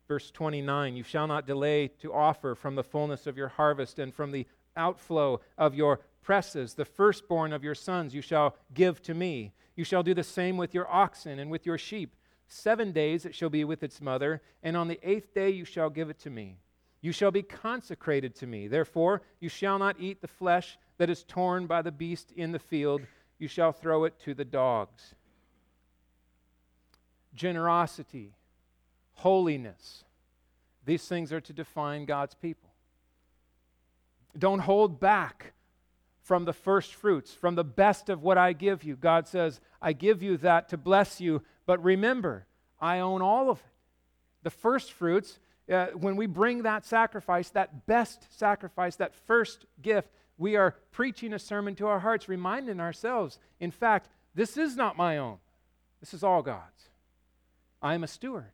[0.08, 4.14] Verse 29 You shall not delay to offer from the fullness of your harvest and
[4.14, 6.74] from the outflow of your presses.
[6.74, 9.54] The firstborn of your sons you shall give to me.
[9.76, 12.16] You shall do the same with your oxen and with your sheep.
[12.48, 15.90] Seven days it shall be with its mother, and on the eighth day you shall
[15.90, 16.58] give it to me.
[17.02, 18.68] You shall be consecrated to me.
[18.68, 22.60] Therefore, you shall not eat the flesh that is torn by the beast in the
[22.60, 23.02] field.
[23.38, 25.14] You shall throw it to the dogs.
[27.36, 28.34] Generosity,
[29.18, 30.04] holiness.
[30.86, 32.70] These things are to define God's people.
[34.38, 35.54] Don't hold back
[36.22, 38.96] from the first fruits, from the best of what I give you.
[38.96, 42.46] God says, I give you that to bless you, but remember,
[42.80, 43.66] I own all of it.
[44.44, 45.40] The first fruits,
[45.72, 51.34] uh, when we bring that sacrifice, that best sacrifice, that first gift, we are preaching
[51.34, 55.38] a sermon to our hearts, reminding ourselves, in fact, this is not my own.
[56.00, 56.90] This is all God's.
[57.82, 58.52] I am a steward,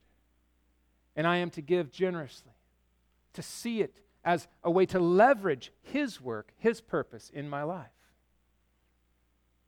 [1.16, 2.54] and I am to give generously,
[3.34, 7.88] to see it as a way to leverage His work, His purpose in my life.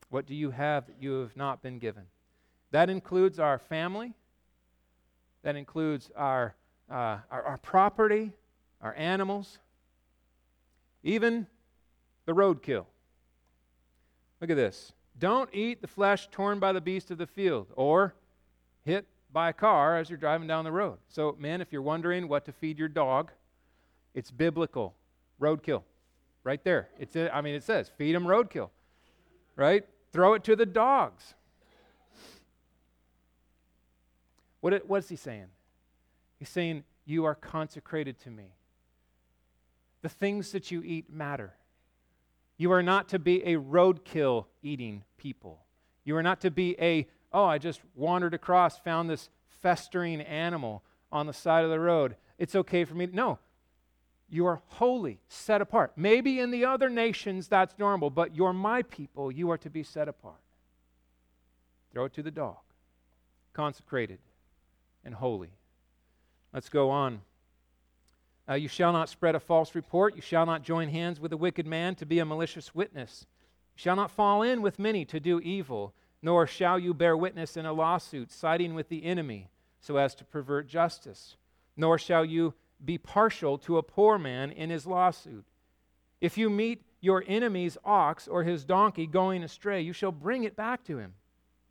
[0.08, 2.04] What do you have that you have not been given?
[2.70, 4.14] That includes our family,
[5.42, 6.54] that includes our,
[6.90, 8.32] uh, our, our property,
[8.80, 9.58] our animals,
[11.02, 11.46] even
[12.24, 12.86] the roadkill.
[14.40, 14.92] Look at this.
[15.18, 18.14] Don't eat the flesh torn by the beast of the field or
[18.84, 19.06] hit
[19.36, 20.96] by a car as you're driving down the road.
[21.10, 23.32] So, men, if you're wondering what to feed your dog,
[24.14, 24.94] it's biblical.
[25.38, 25.82] Roadkill.
[26.42, 26.88] Right there.
[26.98, 28.70] It's I mean it says feed them roadkill.
[29.54, 29.84] Right?
[30.10, 31.34] Throw it to the dogs.
[34.60, 35.48] What, what's he saying?
[36.38, 38.54] He's saying, You are consecrated to me.
[40.00, 41.52] The things that you eat matter.
[42.56, 45.60] You are not to be a roadkill eating people.
[46.06, 49.28] You are not to be a, oh, I just wandered across, found this
[49.60, 52.16] festering animal on the side of the road.
[52.38, 53.06] It's okay for me.
[53.12, 53.38] No.
[54.28, 55.92] You are holy, set apart.
[55.96, 59.30] Maybe in the other nations that's normal, but you're my people.
[59.30, 60.40] You are to be set apart.
[61.92, 62.56] Throw it to the dog.
[63.52, 64.18] Consecrated
[65.04, 65.50] and holy.
[66.54, 67.20] Let's go on.
[68.48, 70.16] Uh, you shall not spread a false report.
[70.16, 73.26] You shall not join hands with a wicked man to be a malicious witness.
[73.76, 75.92] You shall not fall in with many to do evil,
[76.26, 80.24] nor shall you bear witness in a lawsuit, siding with the enemy, so as to
[80.24, 81.36] pervert justice.
[81.76, 82.52] Nor shall you
[82.84, 85.44] be partial to a poor man in his lawsuit.
[86.20, 90.56] If you meet your enemy's ox or his donkey going astray, you shall bring it
[90.56, 91.14] back to him.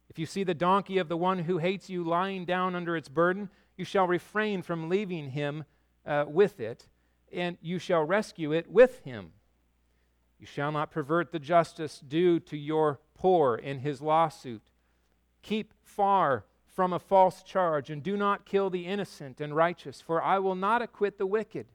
[0.10, 3.10] If you see the donkey of the one who hates you lying down under its
[3.10, 5.66] burden, you shall refrain from leaving him
[6.06, 6.88] uh, with it,
[7.30, 9.34] and you shall rescue it with him.
[10.40, 14.62] You shall not pervert the justice due to your poor in his lawsuit.
[15.42, 20.22] Keep far from a false charge, and do not kill the innocent and righteous, for
[20.22, 21.68] I will not acquit the wicked.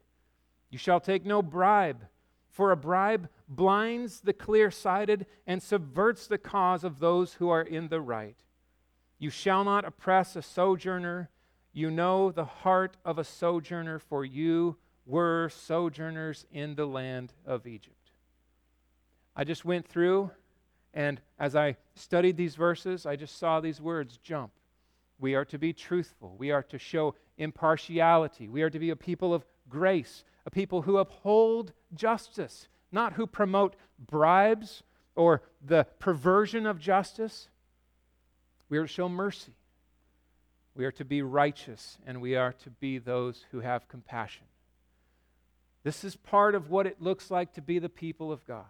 [0.69, 2.07] You shall take no bribe,
[2.49, 7.63] for a bribe blinds the clear sighted and subverts the cause of those who are
[7.63, 8.37] in the right.
[9.19, 11.31] You shall not oppress a sojourner
[11.73, 14.77] you know the heart of a sojourner, for you
[15.07, 18.11] were sojourners in the land of Egypt.
[19.37, 20.33] I just went through,
[20.93, 24.53] and as I studied these verses, I just saw these words jump.
[25.19, 26.35] We are to be truthful.
[26.39, 28.49] We are to show impartiality.
[28.49, 33.27] We are to be a people of grace, a people who uphold justice, not who
[33.27, 34.83] promote bribes
[35.15, 37.49] or the perversion of justice.
[38.69, 39.53] We are to show mercy.
[40.75, 44.47] We are to be righteous and we are to be those who have compassion.
[45.83, 48.67] This is part of what it looks like to be the people of God.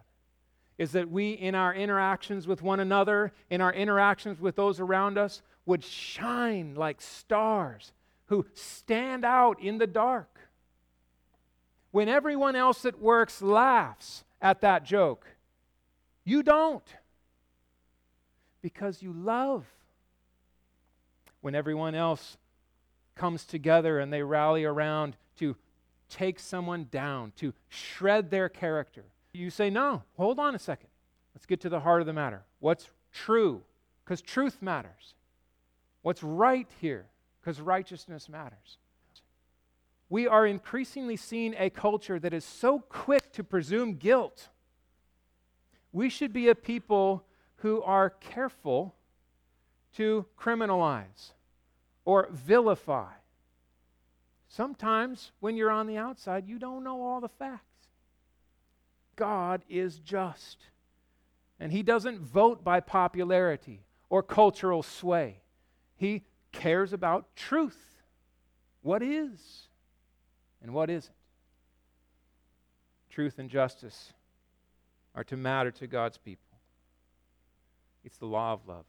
[0.81, 5.19] Is that we, in our interactions with one another, in our interactions with those around
[5.19, 7.93] us, would shine like stars
[8.29, 10.41] who stand out in the dark.
[11.91, 15.27] When everyone else that works laughs at that joke,
[16.25, 16.89] you don't.
[18.63, 19.67] Because you love
[21.43, 22.39] when everyone else
[23.17, 25.57] comes together and they rally around to
[26.09, 29.05] take someone down, to shred their character.
[29.33, 30.89] You say, No, hold on a second.
[31.35, 32.43] Let's get to the heart of the matter.
[32.59, 33.63] What's true?
[34.05, 35.15] Because truth matters.
[36.03, 37.07] What's right here?
[37.41, 38.79] Because righteousness matters.
[40.09, 44.49] We are increasingly seeing a culture that is so quick to presume guilt.
[45.93, 47.25] We should be a people
[47.57, 48.95] who are careful
[49.97, 51.33] to criminalize
[52.05, 53.13] or vilify.
[54.49, 57.70] Sometimes when you're on the outside, you don't know all the facts.
[59.21, 60.57] God is just.
[61.61, 65.43] And He doesn't vote by popularity or cultural sway.
[65.95, 67.79] He cares about truth.
[68.83, 69.69] What is
[70.63, 71.15] and what isn't.
[73.11, 74.15] Truth and justice
[75.15, 76.59] are to matter to God's people.
[78.03, 78.87] It's the law of love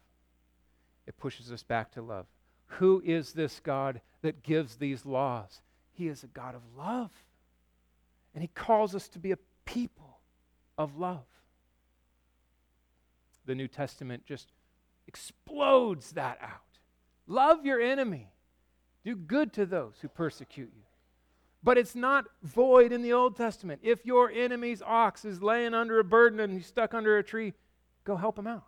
[1.08, 2.26] it pushes us back to love.
[2.78, 5.62] Who is this God that gives these laws?
[5.92, 7.12] He is a God of love.
[8.34, 10.11] And He calls us to be a people
[10.78, 11.26] of love.
[13.46, 14.52] The New Testament just
[15.08, 16.80] explodes that out.
[17.28, 18.30] Love your enemy.
[19.04, 20.84] Do good to those who persecute you.
[21.64, 23.82] But it's not void in the Old Testament.
[23.84, 27.54] If your enemy's ox is laying under a burden and he's stuck under a tree,
[28.04, 28.64] go help him out.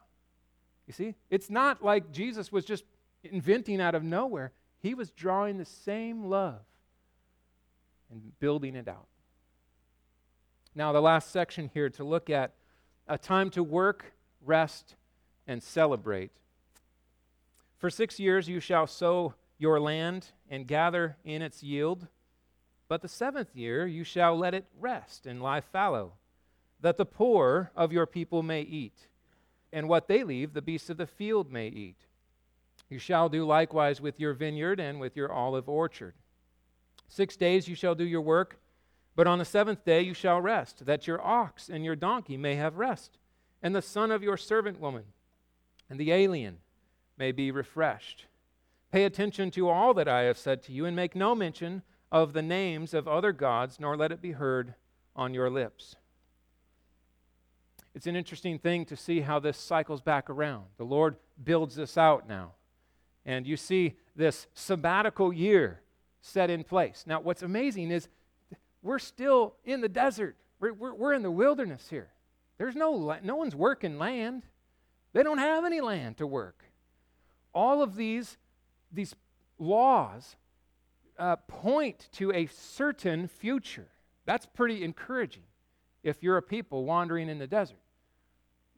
[0.88, 1.16] You see?
[1.30, 2.84] It's not like Jesus was just
[3.24, 4.52] inventing out of nowhere.
[4.80, 6.62] He was drawing the same love
[8.12, 9.08] and building it out.
[10.76, 12.54] Now, the last section here to look at
[13.08, 14.96] a time to work, rest,
[15.46, 16.32] and celebrate.
[17.78, 22.08] For six years you shall sow your land and gather in its yield.
[22.88, 26.14] But the seventh year you shall let it rest and lie fallow,
[26.82, 29.08] that the poor of your people may eat,
[29.72, 32.08] and what they leave the beasts of the field may eat.
[32.90, 36.16] You shall do likewise with your vineyard and with your olive orchard.
[37.08, 38.60] Six days you shall do your work
[39.16, 42.56] but on the seventh day you shall rest, that your ox and your donkey may
[42.56, 43.18] have rest,
[43.62, 45.04] and the son of your servant woman
[45.90, 46.58] and the alien
[47.18, 48.26] may be refreshed.
[48.92, 52.34] Pay attention to all that I have said to you, and make no mention of
[52.34, 54.76] the names of other gods, nor let it be heard
[55.16, 55.96] on your lips.
[57.96, 60.66] It's an interesting thing to see how this cycles back around.
[60.78, 62.54] The Lord builds this out now.
[63.26, 65.82] And you see this sabbatical year
[66.22, 67.04] set in place.
[67.06, 68.08] Now, what's amazing is
[68.84, 70.36] we're still in the desert.
[70.60, 72.10] We're, we're, we're in the wilderness here.
[72.58, 74.44] There's no, no one's working land.
[75.14, 76.64] They don't have any land to work.
[77.54, 78.38] All of these,
[78.92, 79.16] these
[79.58, 80.36] laws
[81.18, 83.88] uh, point to a certain future.
[84.26, 85.44] That's pretty encouraging
[86.04, 87.78] if you're a people wandering in the desert.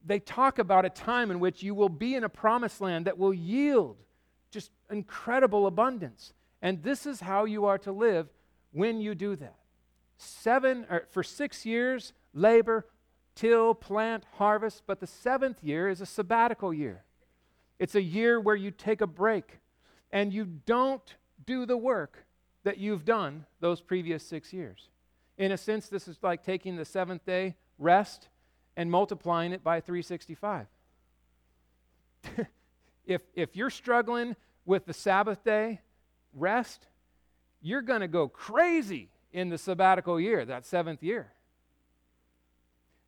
[0.04, 3.18] They talk about a time in which you will be in a promised land that
[3.18, 3.96] will yield
[4.52, 6.32] just incredible abundance.
[6.62, 8.28] And this is how you are to live
[8.70, 9.56] when you do that
[10.18, 12.86] seven or for six years labor
[13.34, 17.04] till plant harvest but the seventh year is a sabbatical year.
[17.78, 19.60] It's a year where you take a break
[20.10, 22.24] and you don't do the work
[22.64, 24.88] that you've done those previous six years.
[25.36, 28.28] In a sense this is like taking the seventh day rest
[28.76, 30.66] and multiplying it by 365
[33.06, 35.80] if if you're struggling with the sabbath day
[36.34, 36.86] rest
[37.60, 41.30] you're going to go crazy in the sabbatical year, that seventh year.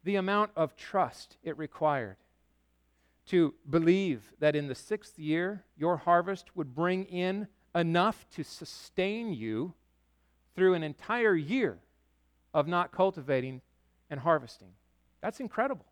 [0.05, 2.19] The amount of trust it required
[3.29, 9.33] to believe that in the sixth year your harvest would bring in enough to sustain
[9.33, 9.73] you
[10.55, 11.79] through an entire year
[12.53, 13.63] of not cultivating
[14.11, 14.73] and harvesting.
[15.23, 15.87] That's incredible.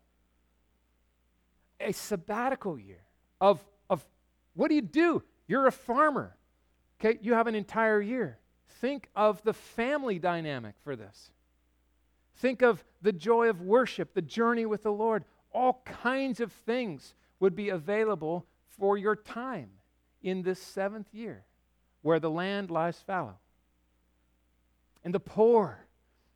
[1.79, 3.01] A sabbatical year
[3.41, 4.05] of, of
[4.53, 5.23] what do you do?
[5.47, 6.37] You're a farmer.
[7.01, 8.37] Okay, you have an entire year.
[8.67, 11.31] Think of the family dynamic for this.
[12.35, 15.25] Think of the joy of worship, the journey with the Lord.
[15.51, 19.69] All kinds of things would be available for your time
[20.21, 21.45] in this seventh year
[22.01, 23.39] where the land lies fallow.
[25.03, 25.87] And the poor,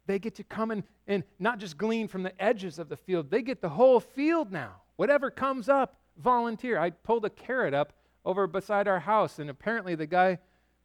[0.08, 3.30] they get to come and, and not just glean from the edges of the field,
[3.30, 4.82] they get the whole field now.
[4.96, 6.80] Whatever comes up, volunteer.
[6.80, 10.40] I pulled a carrot up over beside our house, and apparently the guy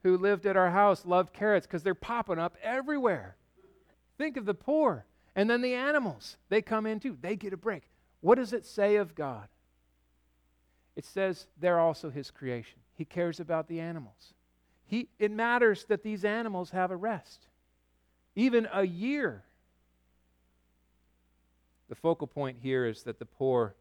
[0.06, 3.34] who lived at our house loved carrots because they're popping up everywhere.
[4.16, 5.04] Think of the poor.
[5.34, 7.18] And then the animals, they come in too.
[7.20, 7.82] They get a break.
[8.20, 9.48] What does it say of God?
[10.94, 12.78] It says they're also his creation.
[12.94, 14.32] He cares about the animals.
[14.84, 17.48] He, it matters that these animals have a rest,
[18.36, 19.42] even a year.
[21.88, 23.74] The focal point here is that the poor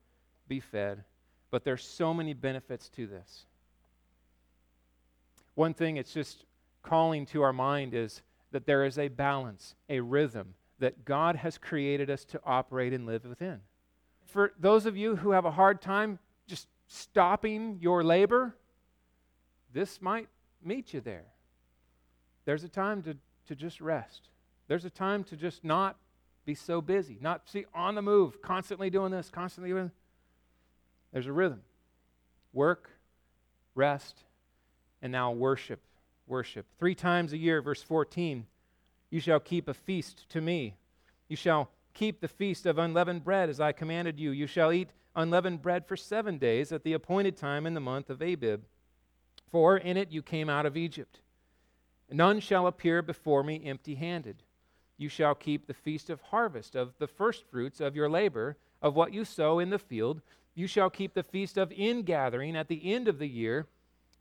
[0.47, 1.03] be fed,
[1.51, 3.45] but there's so many benefits to this.
[5.55, 6.45] One thing it's just
[6.83, 11.57] calling to our mind is that there is a balance, a rhythm that God has
[11.57, 13.61] created us to operate and live within.
[14.25, 18.55] For those of you who have a hard time just stopping your labor,
[19.73, 20.27] this might
[20.63, 21.25] meet you there.
[22.45, 24.29] There's a time to, to just rest.
[24.67, 25.97] There's a time to just not
[26.45, 29.91] be so busy, not see on the move, constantly doing this, constantly doing.
[31.11, 31.61] There's a rhythm.
[32.53, 32.89] Work,
[33.73, 34.23] rest,
[35.05, 35.81] and now worship.
[36.25, 36.65] Worship.
[36.79, 38.47] Three times a year, verse 14,
[39.11, 40.77] you shall keep a feast to me.
[41.27, 44.31] You shall keep the feast of unleavened bread as I commanded you.
[44.31, 48.09] You shall eat unleavened bread for seven days at the appointed time in the month
[48.09, 48.63] of Abib.
[49.51, 51.19] For in it you came out of Egypt.
[52.09, 54.41] None shall appear before me empty handed.
[54.97, 59.13] You shall keep the feast of harvest, of the firstfruits of your labor, of what
[59.13, 60.23] you sow in the field.
[60.55, 63.67] You shall keep the feast of ingathering at the end of the year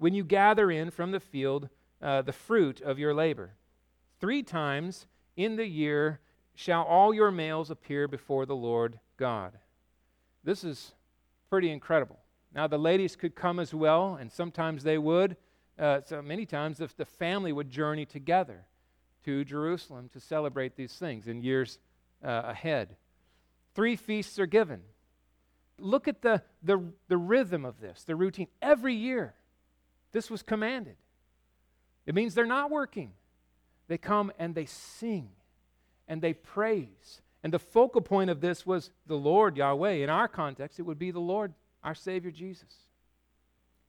[0.04, 1.70] when you gather in from the field
[2.02, 3.54] uh, the fruit of your labor.
[4.20, 6.20] Three times in the year
[6.54, 9.56] shall all your males appear before the Lord God.
[10.44, 10.92] This is
[11.48, 12.18] pretty incredible.
[12.54, 15.38] Now, the ladies could come as well, and sometimes they would,
[15.78, 18.66] uh, so many times the, the family would journey together
[19.24, 21.78] to Jerusalem to celebrate these things in years
[22.22, 22.96] uh, ahead.
[23.74, 24.82] Three feasts are given.
[25.78, 28.48] Look at the, the, the rhythm of this, the routine.
[28.60, 29.32] Every year,
[30.14, 30.96] this was commanded.
[32.06, 33.12] It means they're not working.
[33.88, 35.28] They come and they sing
[36.06, 37.20] and they praise.
[37.42, 39.94] And the focal point of this was the Lord Yahweh.
[39.94, 41.52] In our context, it would be the Lord,
[41.82, 42.72] our Savior Jesus,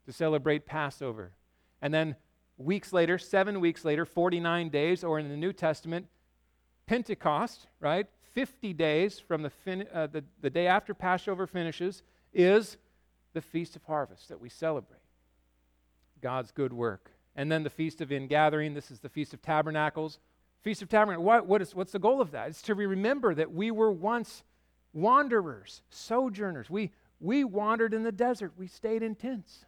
[0.06, 1.32] to celebrate Passover.
[1.82, 2.16] And then
[2.58, 6.08] weeks later, seven weeks later, 49 days, or in the New Testament,
[6.88, 8.08] Pentecost, right?
[8.34, 12.02] 50 days from the, fin- uh, the, the day after Passover finishes,
[12.34, 12.78] is
[13.34, 15.05] the Feast of Harvest that we celebrate.
[16.26, 17.12] God's good work.
[17.36, 20.18] And then the Feast of Ingathering, this is the Feast of Tabernacles.
[20.64, 22.48] Feast of Tabernacles, what, what is, what's the goal of that?
[22.48, 24.42] It's to remember that we were once
[24.92, 26.68] wanderers, sojourners.
[26.68, 29.66] We, we wandered in the desert, we stayed in tents.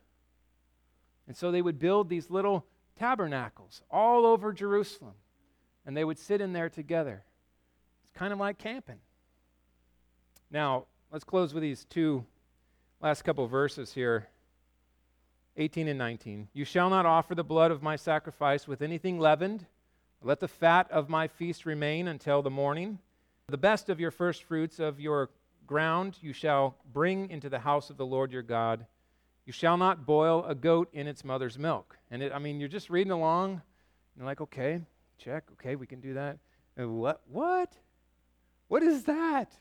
[1.27, 2.65] And so they would build these little
[2.97, 5.13] tabernacles all over Jerusalem,
[5.85, 7.23] and they would sit in there together.
[8.01, 8.97] It's kind of like camping.
[10.49, 12.25] Now, let's close with these two
[12.99, 14.27] last couple verses here
[15.57, 16.47] 18 and 19.
[16.53, 19.65] You shall not offer the blood of my sacrifice with anything leavened.
[20.21, 22.99] Let the fat of my feast remain until the morning.
[23.47, 25.29] The best of your first fruits of your
[25.65, 28.85] ground you shall bring into the house of the Lord your God.
[29.45, 31.97] You shall not boil a goat in its mother's milk.
[32.11, 33.51] And it, I mean, you're just reading along.
[33.51, 33.61] And
[34.17, 34.81] you're like, okay,
[35.17, 35.45] check.
[35.53, 36.37] Okay, we can do that.
[36.75, 37.21] And what?
[37.31, 37.73] What?
[38.67, 39.51] What is that?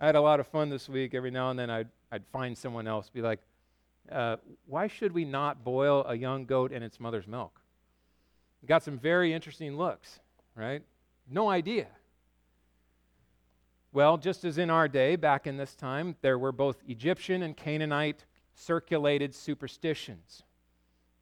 [0.00, 1.14] I had a lot of fun this week.
[1.14, 3.40] Every now and then I'd, I'd find someone else, be like,
[4.10, 4.36] uh,
[4.66, 7.60] why should we not boil a young goat in its mother's milk?
[8.66, 10.18] Got some very interesting looks,
[10.54, 10.82] right?
[11.28, 11.86] No idea.
[13.92, 17.56] Well, just as in our day, back in this time, there were both Egyptian and
[17.56, 20.42] Canaanite circulated superstitions.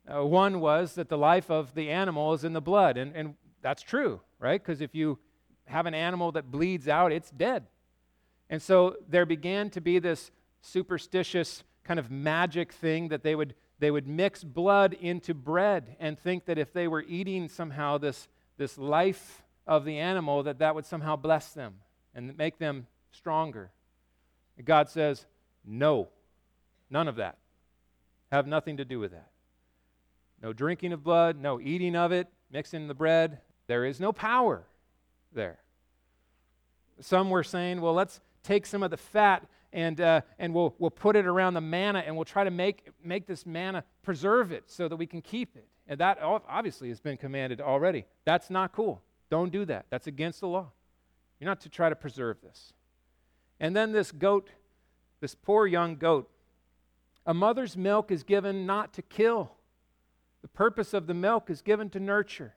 [0.06, 3.34] Uh, one was that the life of the animal is in the blood, and, and
[3.62, 4.62] that's true, right?
[4.62, 5.18] Because if you
[5.66, 7.66] have an animal that bleeds out, it's dead.
[8.50, 10.30] And so there began to be this
[10.60, 16.18] superstitious kind of magic thing that they would, they would mix blood into bread and
[16.18, 20.74] think that if they were eating somehow this, this life of the animal, that that
[20.74, 21.74] would somehow bless them
[22.14, 23.70] and make them stronger.
[24.64, 25.26] God says,
[25.64, 26.08] no,
[26.90, 27.38] none of that.
[28.32, 29.30] Have nothing to do with that.
[30.42, 33.38] No drinking of blood, no eating of it, mixing the bread.
[33.66, 34.64] There is no power
[35.32, 35.58] there.
[37.00, 40.90] Some were saying, well, let's take some of the fat and, uh, and we'll, we'll
[40.90, 44.70] put it around the manna and we'll try to make, make this manna, preserve it
[44.70, 45.66] so that we can keep it.
[45.88, 48.06] And that obviously has been commanded already.
[48.24, 49.02] That's not cool.
[49.30, 49.86] Don't do that.
[49.90, 50.68] That's against the law.
[51.40, 52.72] You're not to try to preserve this.
[53.58, 54.50] And then this goat,
[55.20, 56.30] this poor young goat,
[57.26, 59.52] a mother's milk is given not to kill.
[60.42, 62.54] The purpose of the milk is given to nurture.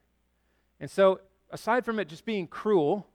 [0.80, 3.08] And so, aside from it just being cruel,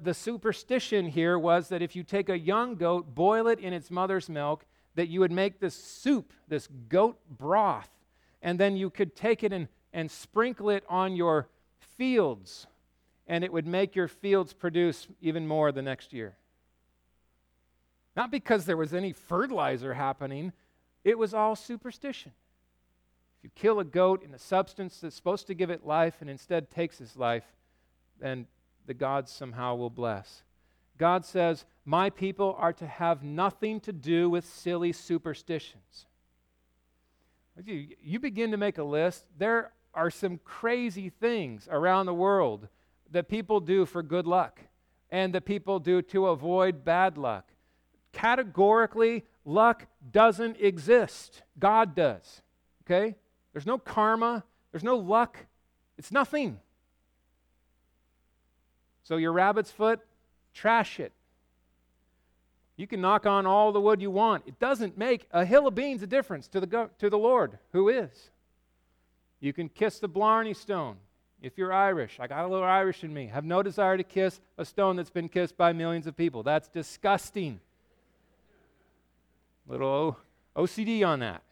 [0.00, 3.90] the superstition here was that if you take a young goat, boil it in its
[3.90, 7.90] mother's milk, that you would make this soup, this goat broth,
[8.42, 12.66] and then you could take it and, and sprinkle it on your fields,
[13.26, 16.36] and it would make your fields produce even more the next year.
[18.14, 20.52] Not because there was any fertilizer happening,
[21.04, 22.32] it was all superstition.
[23.38, 26.30] If you kill a goat in a substance that's supposed to give it life and
[26.30, 27.44] instead takes its life,
[28.18, 28.46] then
[28.86, 30.42] the gods somehow will bless.
[30.98, 36.06] God says, My people are to have nothing to do with silly superstitions.
[37.64, 42.68] You begin to make a list, there are some crazy things around the world
[43.10, 44.60] that people do for good luck
[45.10, 47.50] and that people do to avoid bad luck.
[48.12, 51.42] Categorically, luck doesn't exist.
[51.58, 52.42] God does.
[52.84, 53.16] Okay?
[53.52, 55.38] There's no karma, there's no luck,
[55.96, 56.60] it's nothing.
[59.06, 60.00] So your rabbit's foot,
[60.52, 61.12] trash it.
[62.76, 64.42] You can knock on all the wood you want.
[64.46, 67.88] It doesn't make a hill of beans a difference to the, to the Lord, who
[67.88, 68.30] is.
[69.38, 70.96] You can kiss the Blarney stone.
[71.40, 73.28] If you're Irish, I got a little Irish in me.
[73.28, 76.42] Have no desire to kiss a stone that's been kissed by millions of people.
[76.42, 77.60] That's disgusting.
[79.68, 80.18] Little
[80.56, 81.42] OCD on that.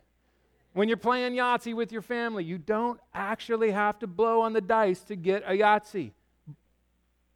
[0.72, 4.60] When you're playing Yahtzee with your family, you don't actually have to blow on the
[4.60, 6.10] dice to get a Yahtzee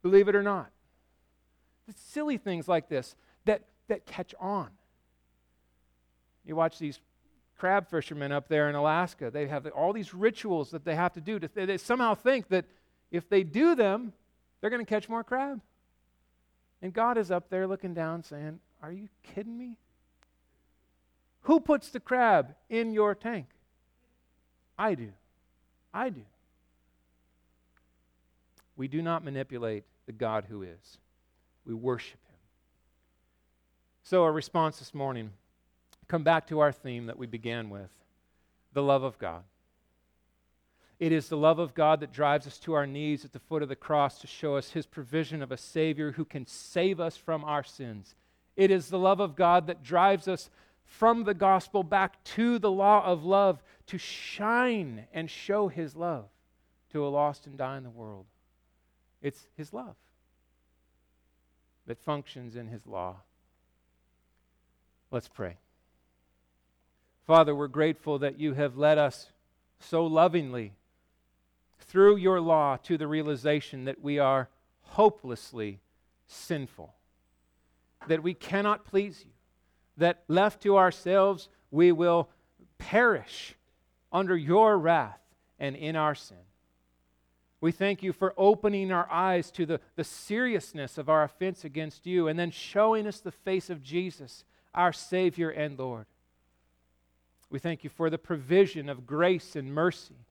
[0.01, 0.71] believe it or not.
[1.87, 4.69] It's silly things like this that, that catch on.
[6.45, 6.99] You watch these
[7.57, 11.21] crab fishermen up there in Alaska, they have all these rituals that they have to
[11.21, 11.39] do.
[11.39, 12.65] To, they somehow think that
[13.11, 14.13] if they do them,
[14.61, 15.61] they're going to catch more crab.
[16.81, 19.77] And God is up there looking down saying, Are you kidding me?
[21.41, 23.47] Who puts the crab in your tank?
[24.77, 25.09] I do.
[25.93, 26.21] I do.
[28.77, 30.97] We do not manipulate the God who is,
[31.65, 32.37] we worship him.
[34.01, 35.29] So, our response this morning
[36.07, 37.91] come back to our theme that we began with
[38.73, 39.43] the love of God.
[40.99, 43.61] It is the love of God that drives us to our knees at the foot
[43.61, 47.15] of the cross to show us his provision of a Savior who can save us
[47.15, 48.15] from our sins.
[48.55, 50.49] It is the love of God that drives us
[50.85, 56.29] from the gospel back to the law of love to shine and show his love
[56.93, 58.25] to a lost and dying world.
[59.21, 59.95] It's his love
[61.85, 63.17] that functions in his law.
[65.11, 65.57] Let's pray.
[67.25, 69.27] Father, we're grateful that you have led us
[69.79, 70.73] so lovingly
[71.79, 74.49] through your law to the realization that we are
[74.81, 75.79] hopelessly
[76.27, 76.93] sinful,
[78.07, 79.31] that we cannot please you,
[79.97, 82.29] that left to ourselves, we will
[82.77, 83.55] perish
[84.11, 85.19] under your wrath
[85.59, 86.37] and in our sin.
[87.61, 92.05] We thank you for opening our eyes to the, the seriousness of our offense against
[92.05, 96.05] you and then showing us the face of Jesus, our Savior and Lord.
[97.49, 100.25] We thank you for the provision of grace and mercy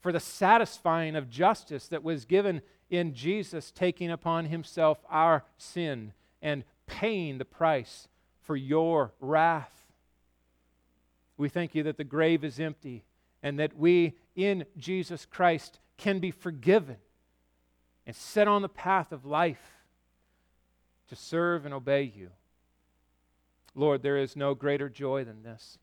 [0.00, 6.12] for the satisfying of justice that was given in Jesus taking upon himself our sin
[6.42, 8.08] and paying the price
[8.42, 9.72] for your wrath.
[11.36, 13.04] We thank you that the grave is empty
[13.42, 16.96] and that we in Jesus Christ can be forgiven
[18.06, 19.76] and set on the path of life
[21.08, 22.30] to serve and obey you.
[23.74, 25.78] Lord, there is no greater joy than this.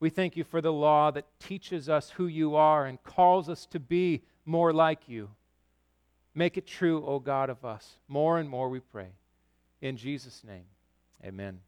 [0.00, 3.66] We thank you for the law that teaches us who you are and calls us
[3.66, 5.30] to be more like you.
[6.34, 7.98] Make it true, O God, of us.
[8.08, 9.10] More and more we pray.
[9.82, 10.64] In Jesus' name,
[11.22, 11.60] amen.